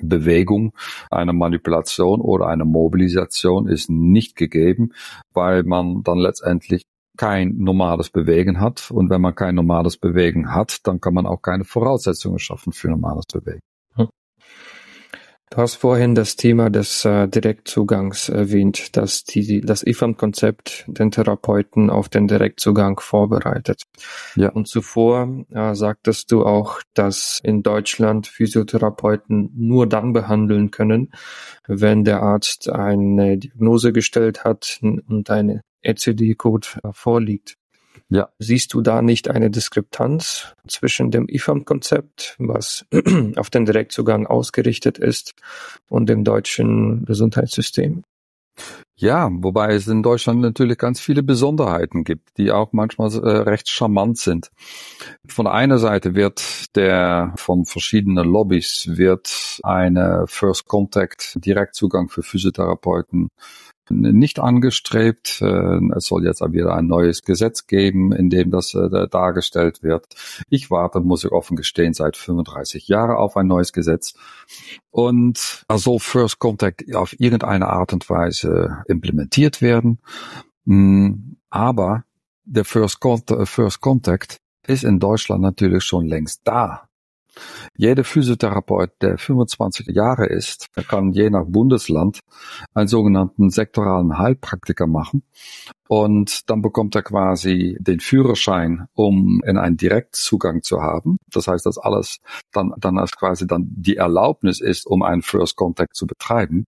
[0.03, 0.73] Bewegung,
[1.11, 4.93] eine Manipulation oder eine Mobilisation ist nicht gegeben,
[5.33, 6.85] weil man dann letztendlich
[7.21, 8.91] kein normales Bewegen hat.
[8.91, 12.89] Und wenn man kein normales Bewegen hat, dann kann man auch keine Voraussetzungen schaffen für
[12.89, 13.61] normales Bewegen.
[15.53, 21.91] Du hast vorhin das Thema des äh, Direktzugangs erwähnt, dass die, das IFAM-Konzept den Therapeuten
[21.91, 23.83] auf den Direktzugang vorbereitet.
[24.37, 24.51] Ja.
[24.51, 31.11] Und zuvor äh, sagtest du auch, dass in Deutschland Physiotherapeuten nur dann behandeln können,
[31.67, 37.57] wenn der Arzt eine Diagnose gestellt hat und eine ECD-Code äh, vorliegt.
[38.09, 38.29] Ja.
[38.39, 42.85] Siehst du da nicht eine Diskrepanz zwischen dem IFAM-Konzept, was
[43.37, 45.35] auf den Direktzugang ausgerichtet ist,
[45.89, 48.03] und dem deutschen Gesundheitssystem?
[48.97, 53.71] Ja, wobei es in Deutschland natürlich ganz viele Besonderheiten gibt, die auch manchmal äh, recht
[53.71, 54.51] charmant sind.
[55.27, 63.29] Von einer Seite wird der von verschiedenen Lobbys wird eine First Contact Direktzugang für Physiotherapeuten
[63.91, 65.41] nicht angestrebt.
[65.43, 70.07] Äh, es soll jetzt wieder ein neues Gesetz geben, in dem das äh, dargestellt wird.
[70.49, 74.15] Ich warte, muss ich offen gestehen, seit 35 Jahren auf ein neues Gesetz.
[74.91, 79.99] Und soll First Contact auf irgendeine Art und Weise implementiert werden.
[80.65, 82.05] Mm, aber
[82.45, 86.90] der First Contact, First Contact ist in Deutschland natürlich schon längst da.
[87.77, 92.21] Jeder Physiotherapeut, der 25 Jahre ist, kann je nach Bundesland
[92.75, 95.23] einen sogenannten sektoralen Heilpraktiker machen.
[95.89, 101.17] Und dann bekommt er quasi den Führerschein, um in einen Direktzugang zu haben.
[101.33, 102.21] Das heißt, dass alles
[102.53, 106.67] dann, dann als quasi dann die Erlaubnis ist, um einen First Contact zu betreiben.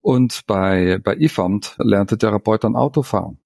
[0.00, 3.38] Und bei, bei IFAMT lernt der Therapeut dann Autofahren.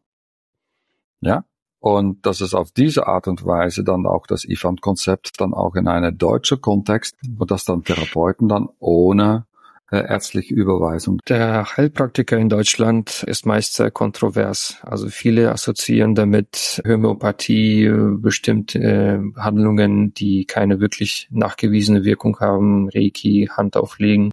[1.21, 1.45] Ja,
[1.81, 5.89] und dass es auf diese Art und Weise dann auch das IFAM-Konzept dann auch in
[5.89, 9.47] einen deutschen Kontext und dass dann Therapeuten dann ohne
[9.91, 11.21] äh, ärztliche Überweisung.
[11.29, 14.79] Der Heilpraktiker in Deutschland ist meist sehr kontrovers.
[14.83, 23.49] Also viele assoziieren damit Homöopathie, bestimmte äh, Handlungen, die keine wirklich nachgewiesene Wirkung haben, Reiki,
[23.53, 24.33] Hand auflegen.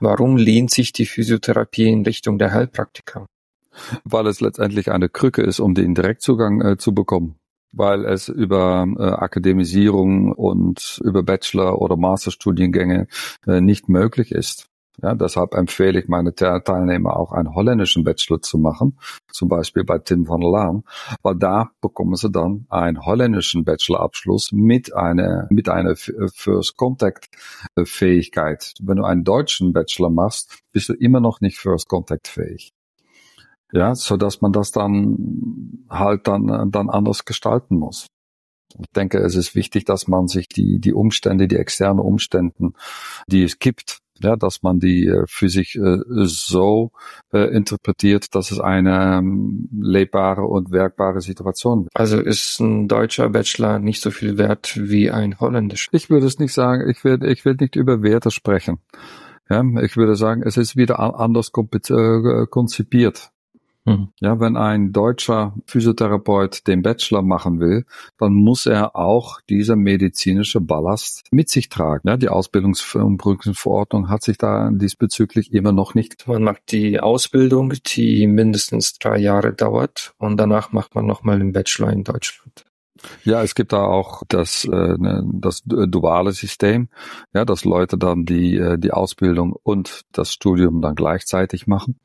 [0.00, 3.26] Warum lehnt sich die Physiotherapie in Richtung der Heilpraktiker?
[4.04, 7.36] Weil es letztendlich eine Krücke ist, um den Direktzugang äh, zu bekommen
[7.72, 13.08] weil es über äh, Akademisierung und über Bachelor- oder Masterstudiengänge
[13.46, 14.66] äh, nicht möglich ist.
[15.00, 18.98] Ja, deshalb empfehle ich meine Teilnehmer auch einen holländischen Bachelor zu machen,
[19.32, 20.84] zum Beispiel bei Tim van Laan,
[21.22, 27.28] weil da bekommen sie dann einen holländischen Bachelorabschluss mit einer mit einer First Contact
[27.82, 28.74] Fähigkeit.
[28.82, 32.74] Wenn du einen deutschen Bachelor machst, bist du immer noch nicht First Contact fähig.
[33.72, 38.06] Ja, so dass man das dann halt dann, dann anders gestalten muss.
[38.78, 42.74] Ich denke, es ist wichtig, dass man sich die, die Umstände, die externen Umständen,
[43.26, 46.92] die es gibt, ja, dass man die äh, für sich äh, so
[47.32, 51.92] äh, interpretiert, dass es eine ähm, lebbare und werkbare Situation wird.
[51.94, 55.90] Also ist ein deutscher Bachelor nicht so viel wert wie ein holländischer?
[55.92, 56.88] Ich würde es nicht sagen.
[56.88, 58.78] Ich will, ich will nicht über Werte sprechen.
[59.50, 63.32] Ja, ich würde sagen, es ist wieder anders äh, konzipiert.
[63.84, 64.08] Mhm.
[64.20, 67.84] Ja, wenn ein deutscher Physiotherapeut den Bachelor machen will,
[68.18, 72.08] dann muss er auch diese medizinische Ballast mit sich tragen.
[72.08, 76.28] Ja, die Ausbildungsverordnung hat sich da diesbezüglich immer noch nicht.
[76.28, 81.52] Man macht die Ausbildung, die mindestens drei Jahre dauert und danach macht man nochmal den
[81.52, 82.64] Bachelor in Deutschland.
[83.24, 86.88] Ja, es gibt da auch das, äh, ne, das duale System,
[87.34, 91.98] ja, dass Leute dann die, äh, die Ausbildung und das Studium dann gleichzeitig machen.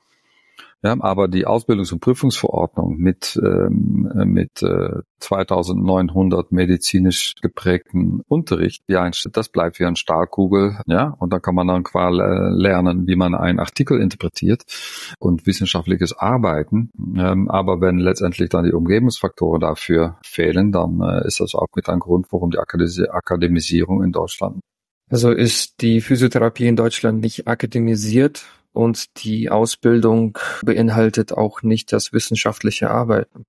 [0.83, 9.09] Ja, aber die Ausbildungs- und Prüfungsverordnung mit, ähm, mit äh, 2900 medizinisch geprägten Unterricht, ja,
[9.31, 13.15] das bleibt wie ein Stahlkugel, ja, und da kann man dann quasi äh, lernen, wie
[13.15, 14.65] man einen Artikel interpretiert
[15.17, 16.91] und wissenschaftliches Arbeiten.
[17.17, 21.89] Ähm, aber wenn letztendlich dann die Umgebungsfaktoren dafür fehlen, dann äh, ist das auch mit
[21.89, 24.59] ein Grund, warum die Akademisierung in Deutschland
[25.09, 28.45] also ist die Physiotherapie in Deutschland nicht akademisiert,
[28.77, 33.45] und die Ausbildung beinhaltet auch nicht das wissenschaftliche Arbeiten.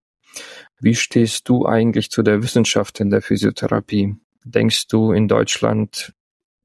[0.80, 4.16] Wie stehst du eigentlich zu der Wissenschaft in der Physiotherapie?
[4.44, 6.14] Denkst du, in Deutschland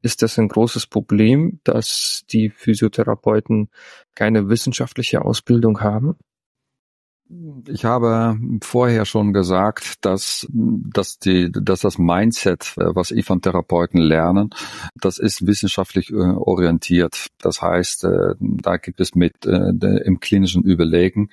[0.01, 3.69] ist das ein großes Problem, dass die Physiotherapeuten
[4.15, 6.15] keine wissenschaftliche Ausbildung haben?
[7.67, 14.49] Ich habe vorher schon gesagt, dass, dass, die, dass das Mindset, äh, was IFAM-Therapeuten lernen,
[14.99, 17.27] das ist wissenschaftlich äh, orientiert.
[17.39, 21.29] Das heißt, äh, da gibt es mit im klinischen Überlegen,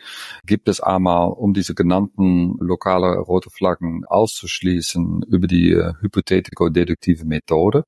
[0.46, 7.84] gibt es einmal, um diese genannten lokale rote Flaggen auszuschließen, über die hypothetico-deduktive Methode.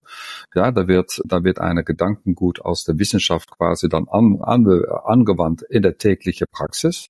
[0.55, 4.67] Ja, da wird, da wird eine Gedankengut aus der Wissenschaft quasi dann an, an,
[5.05, 7.09] angewandt in der täglichen Praxis.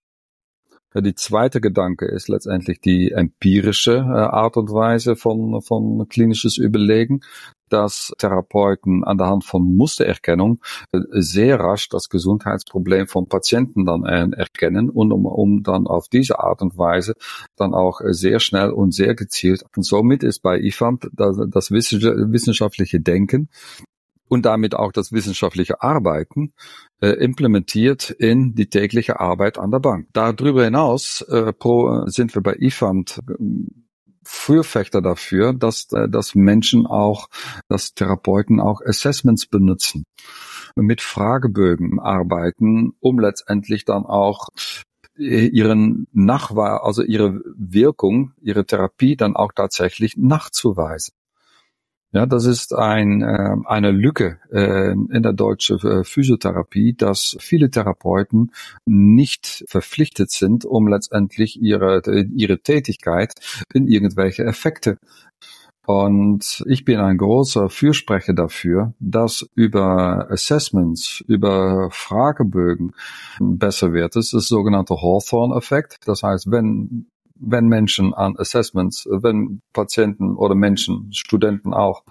[0.95, 7.21] Die zweite Gedanke ist letztendlich die empirische äh, Art und Weise von, von klinisches Überlegen,
[7.71, 10.61] dass Therapeuten an der Hand von Mustererkennung
[10.93, 16.09] äh, sehr rasch das Gesundheitsproblem von Patienten dann äh, erkennen und um, um dann auf
[16.09, 17.15] diese Art und Weise
[17.57, 19.65] dann auch sehr schnell und sehr gezielt.
[19.75, 23.49] Und somit ist bei IFAM das, das wissenschaftliche Denken
[24.29, 26.53] und damit auch das wissenschaftliche Arbeiten
[27.01, 30.09] äh, implementiert in die tägliche Arbeit an der Bank.
[30.13, 33.35] Darüber hinaus äh, pro, sind wir bei IFAMT äh,
[34.25, 37.29] Fürfechter dafür, dass, äh, dass Menschen auch,
[37.69, 40.05] dass Therapeuten auch Assessments benutzen,
[40.77, 44.49] mit Fragebögen arbeiten, um letztendlich dann auch
[45.19, 51.15] äh, ihren Nachweis, also ihre Wirkung, ihre Therapie dann auch tatsächlich nachzuweisen.
[52.13, 57.71] Ja, das ist ein, äh, eine Lücke äh, in der deutschen äh, Physiotherapie, dass viele
[57.71, 58.53] Therapeuten
[58.85, 62.03] nicht verpflichtet sind, um letztendlich ihre,
[62.35, 63.33] ihre Tätigkeit
[63.73, 64.99] in irgendwelche Effekte
[65.85, 72.93] und ich bin ein großer Fürsprecher dafür, dass über Assessments, über Fragebögen
[73.41, 74.15] besser wird.
[74.15, 75.99] Das ist das sogenannte Hawthorne-Effekt.
[76.07, 77.07] Das heißt, wenn
[77.45, 82.05] wenn Menschen an Assessments, wenn Patienten oder Menschen, Studenten auch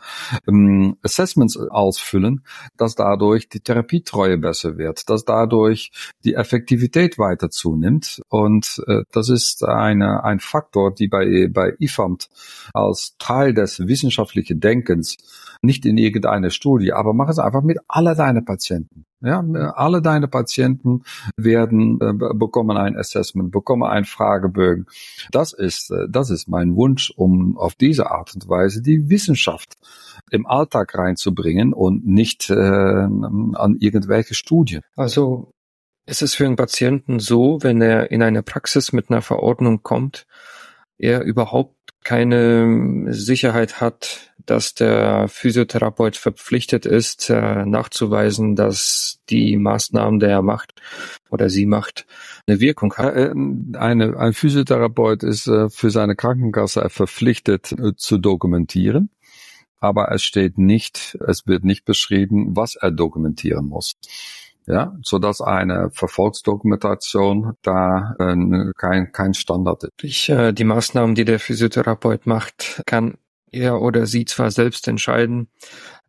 [0.47, 2.43] ähm, Assessments ausfüllen,
[2.77, 5.91] dass dadurch die Therapietreue besser wird, dass dadurch
[6.23, 8.21] die Effektivität weiter zunimmt.
[8.29, 12.29] Und äh, das ist eine, ein Faktor, die bei, bei IFAMT
[12.73, 15.17] als Teil des wissenschaftlichen Denkens
[15.61, 19.05] nicht in irgendeiner Studie, aber mach es einfach mit aller deine Patienten.
[19.23, 19.39] Ja,
[19.75, 21.03] alle deine Patienten
[21.37, 24.87] werden äh, bekommen ein Assessment, bekommen ein Fragebögen.
[25.31, 29.77] Das ist äh, das ist mein Wunsch, um auf diese Art und Weise die Wissenschaft
[30.31, 34.81] im Alltag reinzubringen und nicht äh, an irgendwelche Studien.
[34.95, 35.51] Also
[36.07, 40.25] ist es für einen Patienten so, wenn er in eine Praxis mit einer Verordnung kommt,
[40.97, 41.75] er überhaupt
[42.11, 50.41] keine Sicherheit hat, dass der Physiotherapeut verpflichtet ist, äh, nachzuweisen, dass die Maßnahmen, der er
[50.41, 50.73] macht
[51.29, 52.05] oder sie macht,
[52.47, 53.15] eine Wirkung hat.
[53.15, 53.33] Äh,
[53.77, 59.09] eine, ein Physiotherapeut ist äh, für seine Krankenkasse verpflichtet zu dokumentieren,
[59.79, 63.95] aber es steht nicht, es wird nicht beschrieben, was er dokumentieren muss
[64.67, 69.93] ja, so dass eine Verfolgsdokumentation da äh, kein kein Standard ist.
[69.97, 73.17] Durch äh, die Maßnahmen, die der Physiotherapeut macht, kann
[73.51, 75.49] er oder sie zwar selbst entscheiden,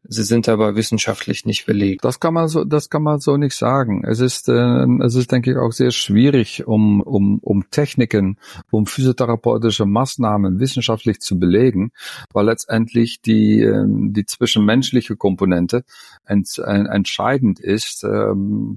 [0.05, 2.05] Sie sind aber wissenschaftlich nicht belegt.
[2.05, 4.05] Das kann man so, das kann man so nicht sagen.
[4.05, 8.37] Es ist, äh, es ist, denke ich, auch sehr schwierig, um, um, um Techniken,
[8.71, 11.93] um physiotherapeutische Maßnahmen wissenschaftlich zu belegen,
[12.33, 15.85] weil letztendlich die, äh, die zwischenmenschliche Komponente
[16.25, 18.33] ent, äh, entscheidend ist äh,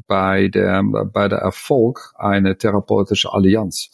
[0.07, 3.89] bei der, bei der Erfolg einer therapeutischen Allianz.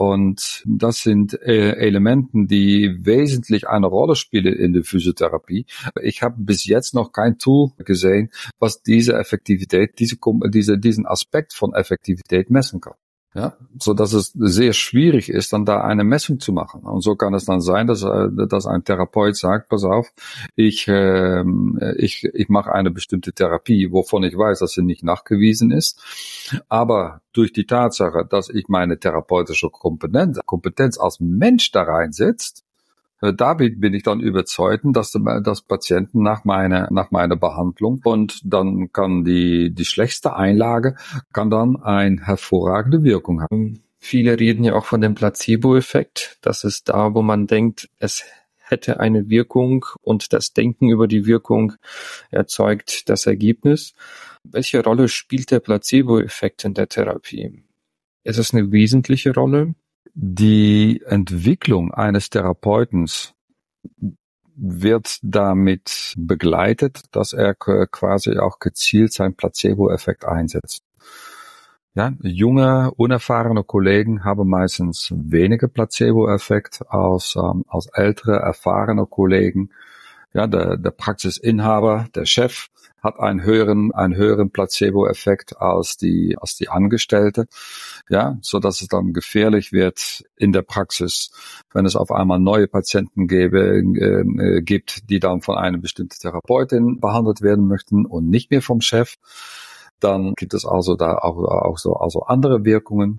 [0.00, 5.66] Und das sind äh, Elementen, die wesentlich eine Rolle spielen in der Physiotherapie.
[6.00, 10.16] Ich habe bis jetzt noch kein Tool gesehen, was diese Effektivität, diese,
[10.48, 12.94] diese, diesen Aspekt von Effektivität messen kann.
[13.32, 16.82] Ja, so dass es sehr schwierig ist, dann da eine Messung zu machen.
[16.82, 20.12] Und so kann es dann sein, dass, äh, dass ein Therapeut sagt, pass auf,
[20.56, 21.44] ich, äh,
[21.96, 26.02] ich, ich mache eine bestimmte Therapie, wovon ich weiß, dass sie nicht nachgewiesen ist.
[26.68, 32.64] Aber durch die Tatsache, dass ich meine therapeutische Kompetenz, Kompetenz als Mensch da reinsetzt,
[33.20, 38.92] da bin ich dann überzeugt, dass, dass Patienten nach meiner, nach meiner Behandlung und dann
[38.92, 40.96] kann die, die schlechteste Einlage
[41.32, 43.82] kann dann eine hervorragende Wirkung haben.
[43.98, 46.38] Viele reden ja auch von dem Placebo-Effekt.
[46.40, 48.24] Das ist da, wo man denkt, es
[48.56, 51.74] hätte eine Wirkung und das Denken über die Wirkung
[52.30, 53.92] erzeugt das Ergebnis.
[54.44, 57.62] Welche Rolle spielt der Placebo-Effekt in der Therapie?
[58.24, 59.74] Ist es eine wesentliche Rolle?
[60.22, 63.32] Die Entwicklung eines Therapeutens
[64.54, 70.84] wird damit begleitet, dass er quasi auch gezielt seinen Placebo-Effekt einsetzt.
[71.94, 79.70] Ja, junge, unerfahrene Kollegen haben meistens weniger Placebo-Effekt als, ähm, als ältere, erfahrene Kollegen,
[80.32, 82.68] Ja, der, der Praxisinhaber, der Chef
[83.02, 87.46] hat einen höheren, einen höheren Placebo-Effekt als die, als die Angestellte.
[88.08, 91.30] Ja, so dass es dann gefährlich wird in der Praxis,
[91.72, 97.00] wenn es auf einmal neue Patienten gäbe, äh, gibt, die dann von einer bestimmten Therapeutin
[97.00, 99.16] behandelt werden möchten und nicht mehr vom Chef.
[99.98, 103.18] Dann gibt es also da auch, auch so also andere Wirkungen.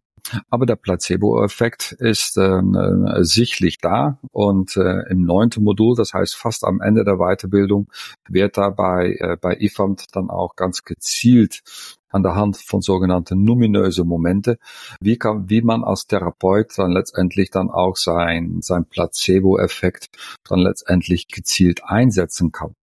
[0.49, 6.36] Aber der Placebo-Effekt ist ähm, äh, sichtlich da und äh, im neunten Modul, das heißt
[6.36, 7.89] fast am Ende der Weiterbildung,
[8.28, 11.63] wird dabei äh, bei IFAMT dann auch ganz gezielt
[12.09, 14.57] an der Hand von sogenannten numinöse Momente,
[14.99, 20.09] wie kann, wie man als Therapeut dann letztendlich dann auch sein, sein Placebo-Effekt
[20.47, 22.76] dann letztendlich gezielt einsetzen kann.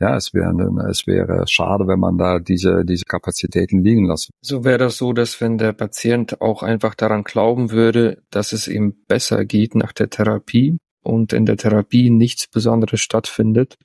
[0.00, 4.30] Ja, es wäre, es wäre schade, wenn man da diese, diese Kapazitäten liegen lässt.
[4.40, 8.66] So wäre das so, dass wenn der Patient auch einfach daran glauben würde, dass es
[8.66, 13.76] ihm besser geht nach der Therapie und in der Therapie nichts Besonderes stattfindet,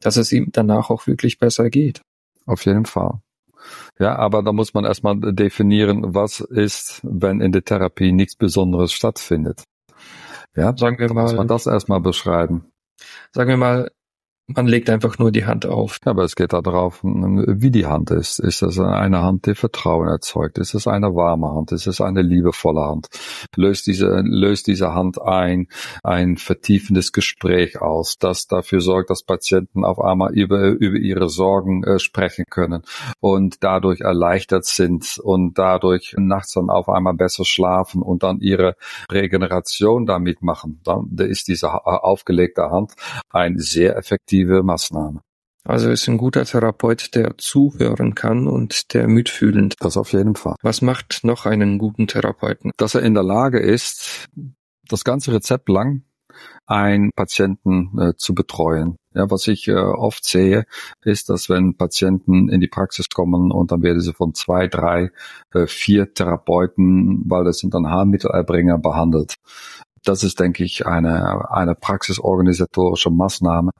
[0.00, 2.00] dass es ihm danach auch wirklich besser geht.
[2.46, 3.20] Auf jeden Fall.
[3.98, 8.92] Ja, aber da muss man erstmal definieren, was ist, wenn in der Therapie nichts Besonderes
[8.92, 9.64] stattfindet.
[10.54, 11.22] Ja, sagen wir mal.
[11.22, 12.66] Muss man das erstmal beschreiben.
[13.32, 13.90] Sagen wir mal,
[14.48, 15.98] man legt einfach nur die Hand auf.
[16.04, 18.38] Aber es geht darauf, wie die Hand ist.
[18.38, 20.58] Ist es eine Hand, die Vertrauen erzeugt?
[20.58, 21.72] Ist es eine warme Hand?
[21.72, 23.08] Ist es eine liebevolle Hand?
[23.56, 25.66] Löst diese, löst diese Hand ein,
[26.04, 31.82] ein vertiefendes Gespräch aus, das dafür sorgt, dass Patienten auf einmal über, über ihre Sorgen
[31.82, 32.82] äh, sprechen können
[33.20, 38.76] und dadurch erleichtert sind und dadurch nachts dann auf einmal besser schlafen und dann ihre
[39.10, 40.80] Regeneration damit machen.
[40.84, 42.92] Dann ist diese aufgelegte Hand
[43.30, 45.20] ein sehr effektives effektive Maßnahme.
[45.64, 49.74] Also ist ein guter Therapeut, der zuhören kann und der mitfühlend.
[49.80, 50.54] Das auf jeden Fall.
[50.62, 52.70] Was macht noch einen guten Therapeuten?
[52.76, 54.28] Dass er in der Lage ist,
[54.88, 56.02] das ganze Rezept lang
[56.66, 58.96] einen Patienten äh, zu betreuen.
[59.14, 60.66] Ja, was ich äh, oft sehe,
[61.02, 65.10] ist, dass wenn Patienten in die Praxis kommen und dann werden sie von zwei, drei,
[65.54, 69.36] äh, vier Therapeuten, weil das sind dann Haarmittelerbringer, behandelt
[70.06, 73.70] das ist, denke ich, eine, eine praxisorganisatorische Maßnahme,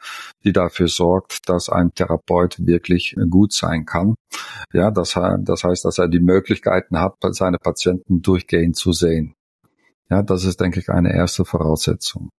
[0.44, 4.16] die dafür sorgt, dass ein Therapeut wirklich gut sein kann.
[4.72, 9.34] Ja, das, das heißt, dass er die Möglichkeiten hat, seine Patienten durchgehend zu sehen.
[10.10, 12.30] Ja, das ist, denke ich, eine erste Voraussetzung.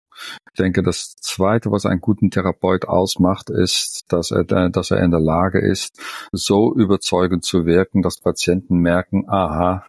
[0.52, 5.12] Ich denke, das Zweite, was einen guten Therapeut ausmacht, ist, dass er, dass er in
[5.12, 9.86] der Lage ist, so überzeugend zu wirken, dass Patienten merken, aha,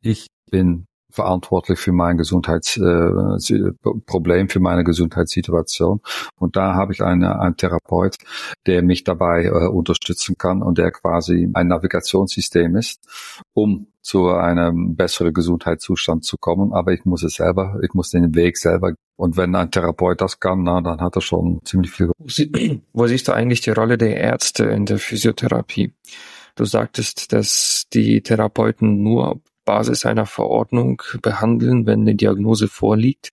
[0.00, 0.86] ich bin
[1.18, 6.00] verantwortlich für mein Gesundheitsproblem, äh, für meine Gesundheitssituation.
[6.36, 8.18] Und da habe ich eine, einen Therapeut,
[8.66, 13.00] der mich dabei äh, unterstützen kann und der quasi ein Navigationssystem ist,
[13.52, 16.72] um zu einem besseren Gesundheitszustand zu kommen.
[16.72, 18.92] Aber ich muss es selber, ich muss den Weg selber.
[19.16, 22.12] Und wenn ein Therapeut das kann, na, dann hat er schon ziemlich viel.
[22.92, 25.94] Wo siehst du eigentlich die Rolle der Ärzte in der Physiotherapie?
[26.54, 33.32] Du sagtest, dass die Therapeuten nur Basis einer Verordnung behandeln, wenn eine Diagnose vorliegt.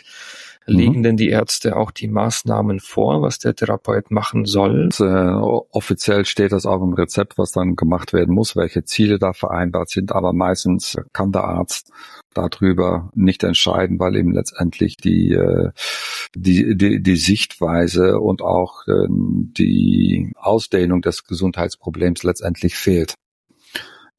[0.65, 1.03] Legen mhm.
[1.03, 4.85] denn die Ärzte auch die Maßnahmen vor, was der Therapeut machen soll?
[4.85, 5.31] Und, äh,
[5.71, 9.89] offiziell steht das auch im Rezept, was dann gemacht werden muss, welche Ziele da vereinbart
[9.89, 11.91] sind, aber meistens kann der Arzt
[12.33, 15.69] darüber nicht entscheiden, weil eben letztendlich die, äh,
[16.35, 23.13] die, die, die Sichtweise und auch äh, die Ausdehnung des Gesundheitsproblems letztendlich fehlt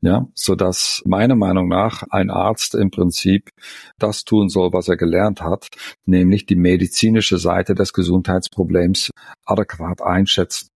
[0.00, 3.50] ja, so dass meiner Meinung nach ein Arzt im Prinzip
[3.98, 5.68] das tun soll, was er gelernt hat,
[6.04, 9.10] nämlich die medizinische Seite des Gesundheitsproblems
[9.44, 10.68] adäquat einschätzen.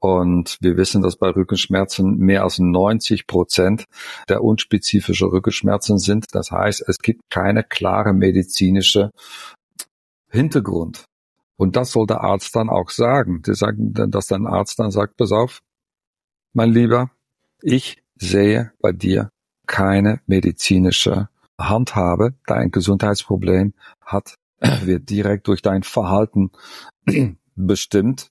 [0.00, 3.84] Und wir wissen, dass bei Rückenschmerzen mehr als 90 Prozent
[4.28, 6.26] der unspezifische Rückenschmerzen sind.
[6.32, 9.12] Das heißt, es gibt keine klare medizinische
[10.28, 11.04] Hintergrund.
[11.56, 13.42] Und das soll der Arzt dann auch sagen.
[13.42, 15.60] Die sagen, dass dein Arzt dann sagt, pass auf,
[16.52, 17.12] mein Lieber,
[17.62, 19.30] ich sehe bei dir
[19.66, 22.34] keine medizinische Handhabe.
[22.46, 24.36] Dein Gesundheitsproblem hat,
[24.82, 26.50] wird direkt durch dein Verhalten
[27.54, 28.28] bestimmt.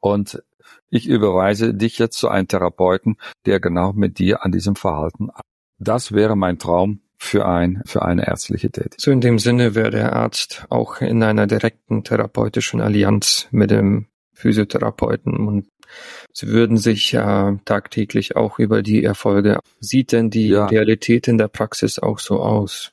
[0.00, 0.42] Und
[0.88, 5.28] ich überweise dich jetzt zu einem Therapeuten, der genau mit dir an diesem Verhalten.
[5.78, 9.00] Das wäre mein Traum für ein, für eine ärztliche Tätigkeit.
[9.00, 14.06] So in dem Sinne wäre der Arzt auch in einer direkten therapeutischen Allianz mit dem
[14.32, 15.68] Physiotherapeuten und
[16.32, 19.60] sie würden sich ja tagtäglich auch über die Erfolge.
[19.80, 20.66] Sieht denn die ja.
[20.66, 22.92] Realität in der Praxis auch so aus?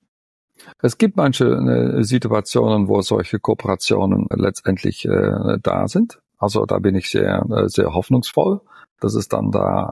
[0.81, 6.19] Es gibt manche äh, Situationen, wo solche Kooperationen letztendlich äh, da sind.
[6.37, 8.61] Also da bin ich sehr, äh, sehr hoffnungsvoll,
[8.99, 9.91] dass es dann da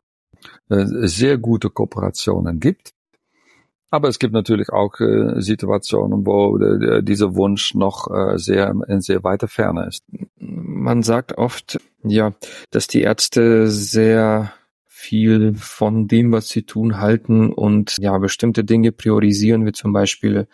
[0.69, 2.91] äh, sehr gute Kooperationen gibt.
[3.91, 9.01] Aber es gibt natürlich auch äh, Situationen, wo äh, dieser Wunsch noch äh, sehr in
[9.01, 10.03] sehr weiter Ferne ist
[10.85, 12.33] man sagt oft, ja,
[12.69, 14.53] dass die Ärzte sehr
[14.85, 20.47] viel von dem, was sie tun, halten und ja, bestimmte Dinge priorisieren, wie zum Beispiel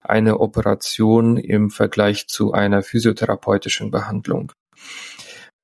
[0.00, 4.52] eine Operation im Vergleich zu einer physiotherapeutischen Behandlung.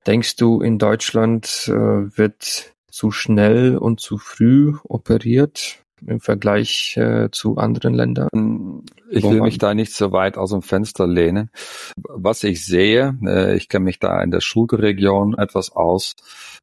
[0.05, 5.80] Denkst du, in Deutschland äh, wird zu schnell und zu früh operiert?
[6.05, 8.83] Im Vergleich äh, zu anderen Ländern?
[9.09, 11.49] Ich will mich da nicht so weit aus dem Fenster lehnen.
[11.95, 16.15] Was ich sehe, äh, ich kenne mich da in der Schulterregion etwas aus,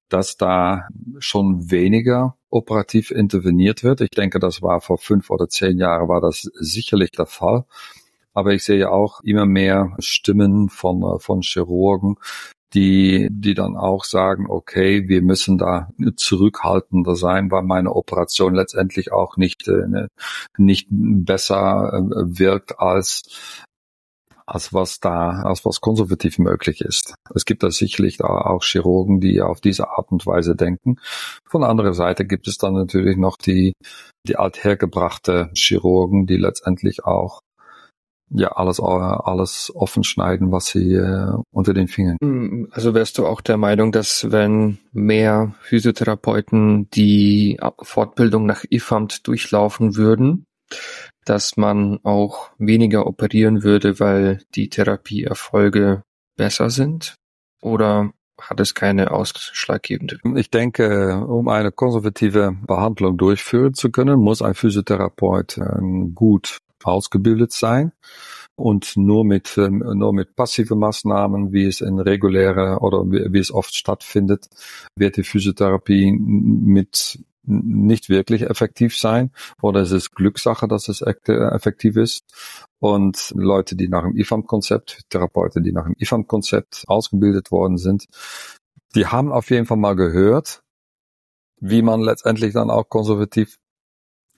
[0.09, 4.01] dass da schon weniger operativ interveniert wird.
[4.01, 7.65] Ich denke, das war vor fünf oder zehn Jahren war das sicherlich der Fall.
[8.33, 12.17] Aber ich sehe auch immer mehr Stimmen von, äh, von Chirurgen,
[12.75, 19.13] die, die dann auch sagen, okay, wir müssen da zurückhaltender sein, weil meine Operation letztendlich
[19.13, 20.09] auch nicht, äh, ne,
[20.57, 23.63] nicht besser äh, wirkt als
[24.49, 27.15] als was da, als was konservativ möglich ist.
[27.35, 30.97] Es gibt da sicherlich auch Chirurgen, die auf diese Art und Weise denken.
[31.45, 33.75] Von der anderen Seite gibt es dann natürlich noch die,
[34.27, 37.41] die althergebrachte Chirurgen, die letztendlich auch
[38.31, 42.17] ja alles alles offen schneiden, was sie äh, unter den Fingern.
[42.21, 49.27] Hm, also wärst du auch der Meinung, dass wenn mehr Physiotherapeuten die Fortbildung nach IFAMT
[49.27, 50.45] durchlaufen würden,
[51.25, 56.03] dass man auch weniger operieren würde, weil die Therapieerfolge
[56.37, 57.15] besser sind?
[57.61, 60.21] Oder hat es keine ausschlaggebende?
[60.37, 65.81] Ich denke, um eine konservative Behandlung durchführen zu können, muss ein Physiotherapeut äh,
[66.15, 66.59] gut
[66.89, 67.93] ausgebildet sein
[68.57, 73.39] und nur mit ähm, nur mit passiven Maßnahmen, wie es in reguläre oder wie, wie
[73.39, 74.49] es oft stattfindet,
[74.97, 79.31] wird die Physiotherapie mit nicht wirklich effektiv sein
[79.63, 82.25] oder es ist Glückssache, dass es effektiv ist.
[82.79, 88.07] Und Leute, die nach dem IFAM-Konzept, Therapeuten, die nach dem IFAM-Konzept ausgebildet worden sind,
[88.95, 90.63] die haben auf jeden Fall mal gehört,
[91.61, 93.59] wie man letztendlich dann auch konservativ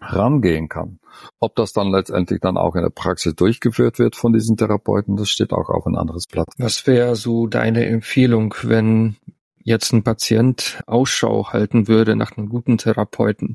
[0.01, 0.98] rangehen kann.
[1.38, 5.30] Ob das dann letztendlich dann auch in der Praxis durchgeführt wird von diesen Therapeuten, das
[5.30, 6.48] steht auch auf ein anderes Blatt.
[6.59, 9.16] Was wäre so deine Empfehlung, wenn
[9.62, 13.55] jetzt ein Patient Ausschau halten würde nach einem guten Therapeuten?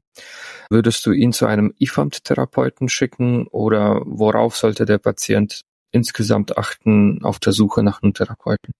[0.69, 7.39] Würdest du ihn zu einem IFAMT-Therapeuten schicken oder worauf sollte der Patient insgesamt achten auf
[7.39, 8.73] der Suche nach einem Therapeuten?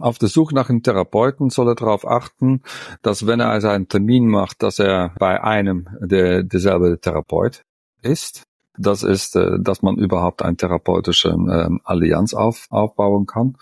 [0.00, 2.62] Auf der Suche nach einem Therapeuten soll er darauf achten,
[3.02, 7.62] dass wenn er also einen Termin macht, dass er bei einem der derselbe Therapeut
[8.02, 8.42] ist.
[8.78, 13.56] Das ist, äh, dass man überhaupt eine therapeutische ähm, Allianz auf, aufbauen kann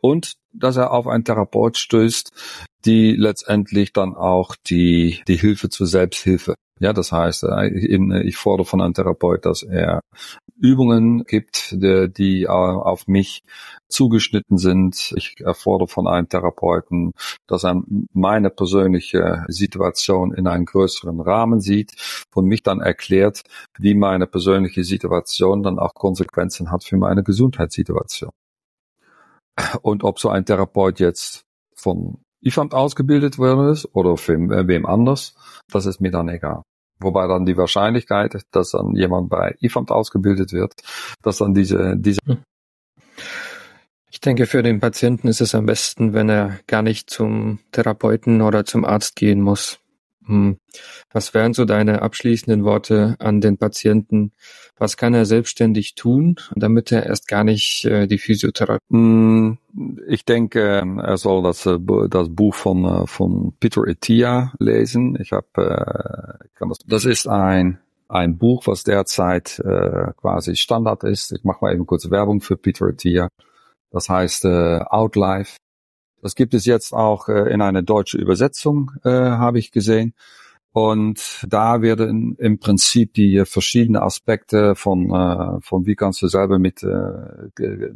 [0.00, 2.32] und dass er auf einen Therapeut stößt,
[2.84, 8.66] die letztendlich dann auch die die Hilfe zur Selbsthilfe ja, das heißt, äh, ich fordere
[8.66, 10.00] von einem Therapeut, dass er
[10.60, 13.42] Übungen gibt, die auf mich
[13.88, 15.12] zugeschnitten sind.
[15.16, 17.12] Ich erfordere von einem Therapeuten,
[17.46, 17.82] dass er
[18.12, 21.94] meine persönliche Situation in einem größeren Rahmen sieht
[22.34, 23.42] und mich dann erklärt,
[23.78, 28.30] wie meine persönliche Situation dann auch Konsequenzen hat für meine Gesundheitssituation.
[29.82, 31.44] Und ob so ein Therapeut jetzt
[31.74, 34.38] von IFAMT ausgebildet worden ist oder für
[34.68, 35.34] wem anders,
[35.70, 36.62] das ist mir dann egal.
[37.00, 40.74] Wobei dann die Wahrscheinlichkeit, dass dann jemand bei IFAMT ausgebildet wird,
[41.22, 42.38] dass dann diese, diese hm.
[44.10, 48.42] ich denke, für den Patienten ist es am besten, wenn er gar nicht zum Therapeuten
[48.42, 49.78] oder zum Arzt gehen muss.
[50.28, 50.58] Hm.
[51.10, 54.32] Was wären so deine abschließenden Worte an den Patienten?
[54.76, 58.84] Was kann er selbstständig tun, damit er erst gar nicht äh, die Physiotherapie?
[58.90, 59.58] Hm,
[60.06, 61.78] ich denke, er soll das, äh,
[62.10, 65.18] das Buch von, äh, von Peter Etia lesen.
[65.20, 67.78] Ich habe, äh, kann das, das ist ein
[68.10, 71.30] ein Buch, was derzeit äh, quasi Standard ist.
[71.32, 73.28] Ich mache mal eben kurz Werbung für Peter Etia.
[73.90, 75.56] Das heißt äh, Outlife
[76.22, 80.14] das gibt es jetzt auch äh, in einer deutschen Übersetzung, äh, habe ich gesehen.
[80.72, 86.58] Und da werden im Prinzip die verschiedenen Aspekte von, äh, von wie kannst du selber
[86.58, 87.90] mit äh,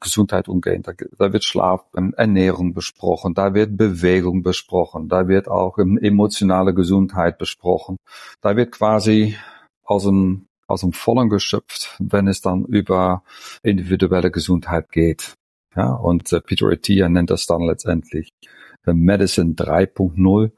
[0.00, 0.82] Gesundheit umgehen.
[0.82, 5.98] Da, da wird Schlaf, ähm, Ernährung besprochen, da wird Bewegung besprochen, da wird auch ähm,
[5.98, 7.96] emotionale Gesundheit besprochen.
[8.42, 9.36] Da wird quasi
[9.84, 13.22] aus dem, aus dem Vollen geschöpft, wenn es dann über
[13.62, 15.36] individuelle Gesundheit geht.
[15.76, 18.30] Ja, und äh, Peter Attia nennt das dann letztendlich
[18.86, 20.50] äh, Medicine 3.0,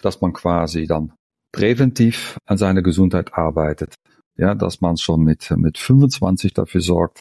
[0.00, 1.12] dass man quasi dann
[1.52, 3.94] präventiv an seiner Gesundheit arbeitet.
[4.38, 7.20] Ja, dass man schon mit, mit 25 dafür sorgt,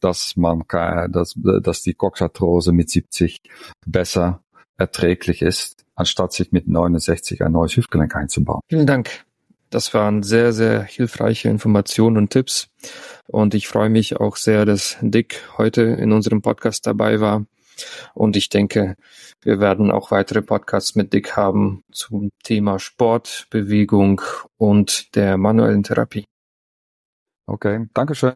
[0.00, 3.38] dass man, dass, dass die Coxarthrose mit 70
[3.86, 4.42] besser
[4.76, 8.60] erträglich ist, anstatt sich mit 69 ein neues Hüftgelenk einzubauen.
[8.68, 9.24] Vielen Dank.
[9.70, 12.68] Das waren sehr, sehr hilfreiche Informationen und Tipps.
[13.30, 17.44] Und ich freue mich auch sehr, dass Dick heute in unserem Podcast dabei war.
[18.14, 18.96] Und ich denke,
[19.42, 24.22] wir werden auch weitere Podcasts mit Dick haben zum Thema Sport, Bewegung
[24.56, 26.24] und der manuellen Therapie.
[27.46, 28.34] Okay, Dankeschön.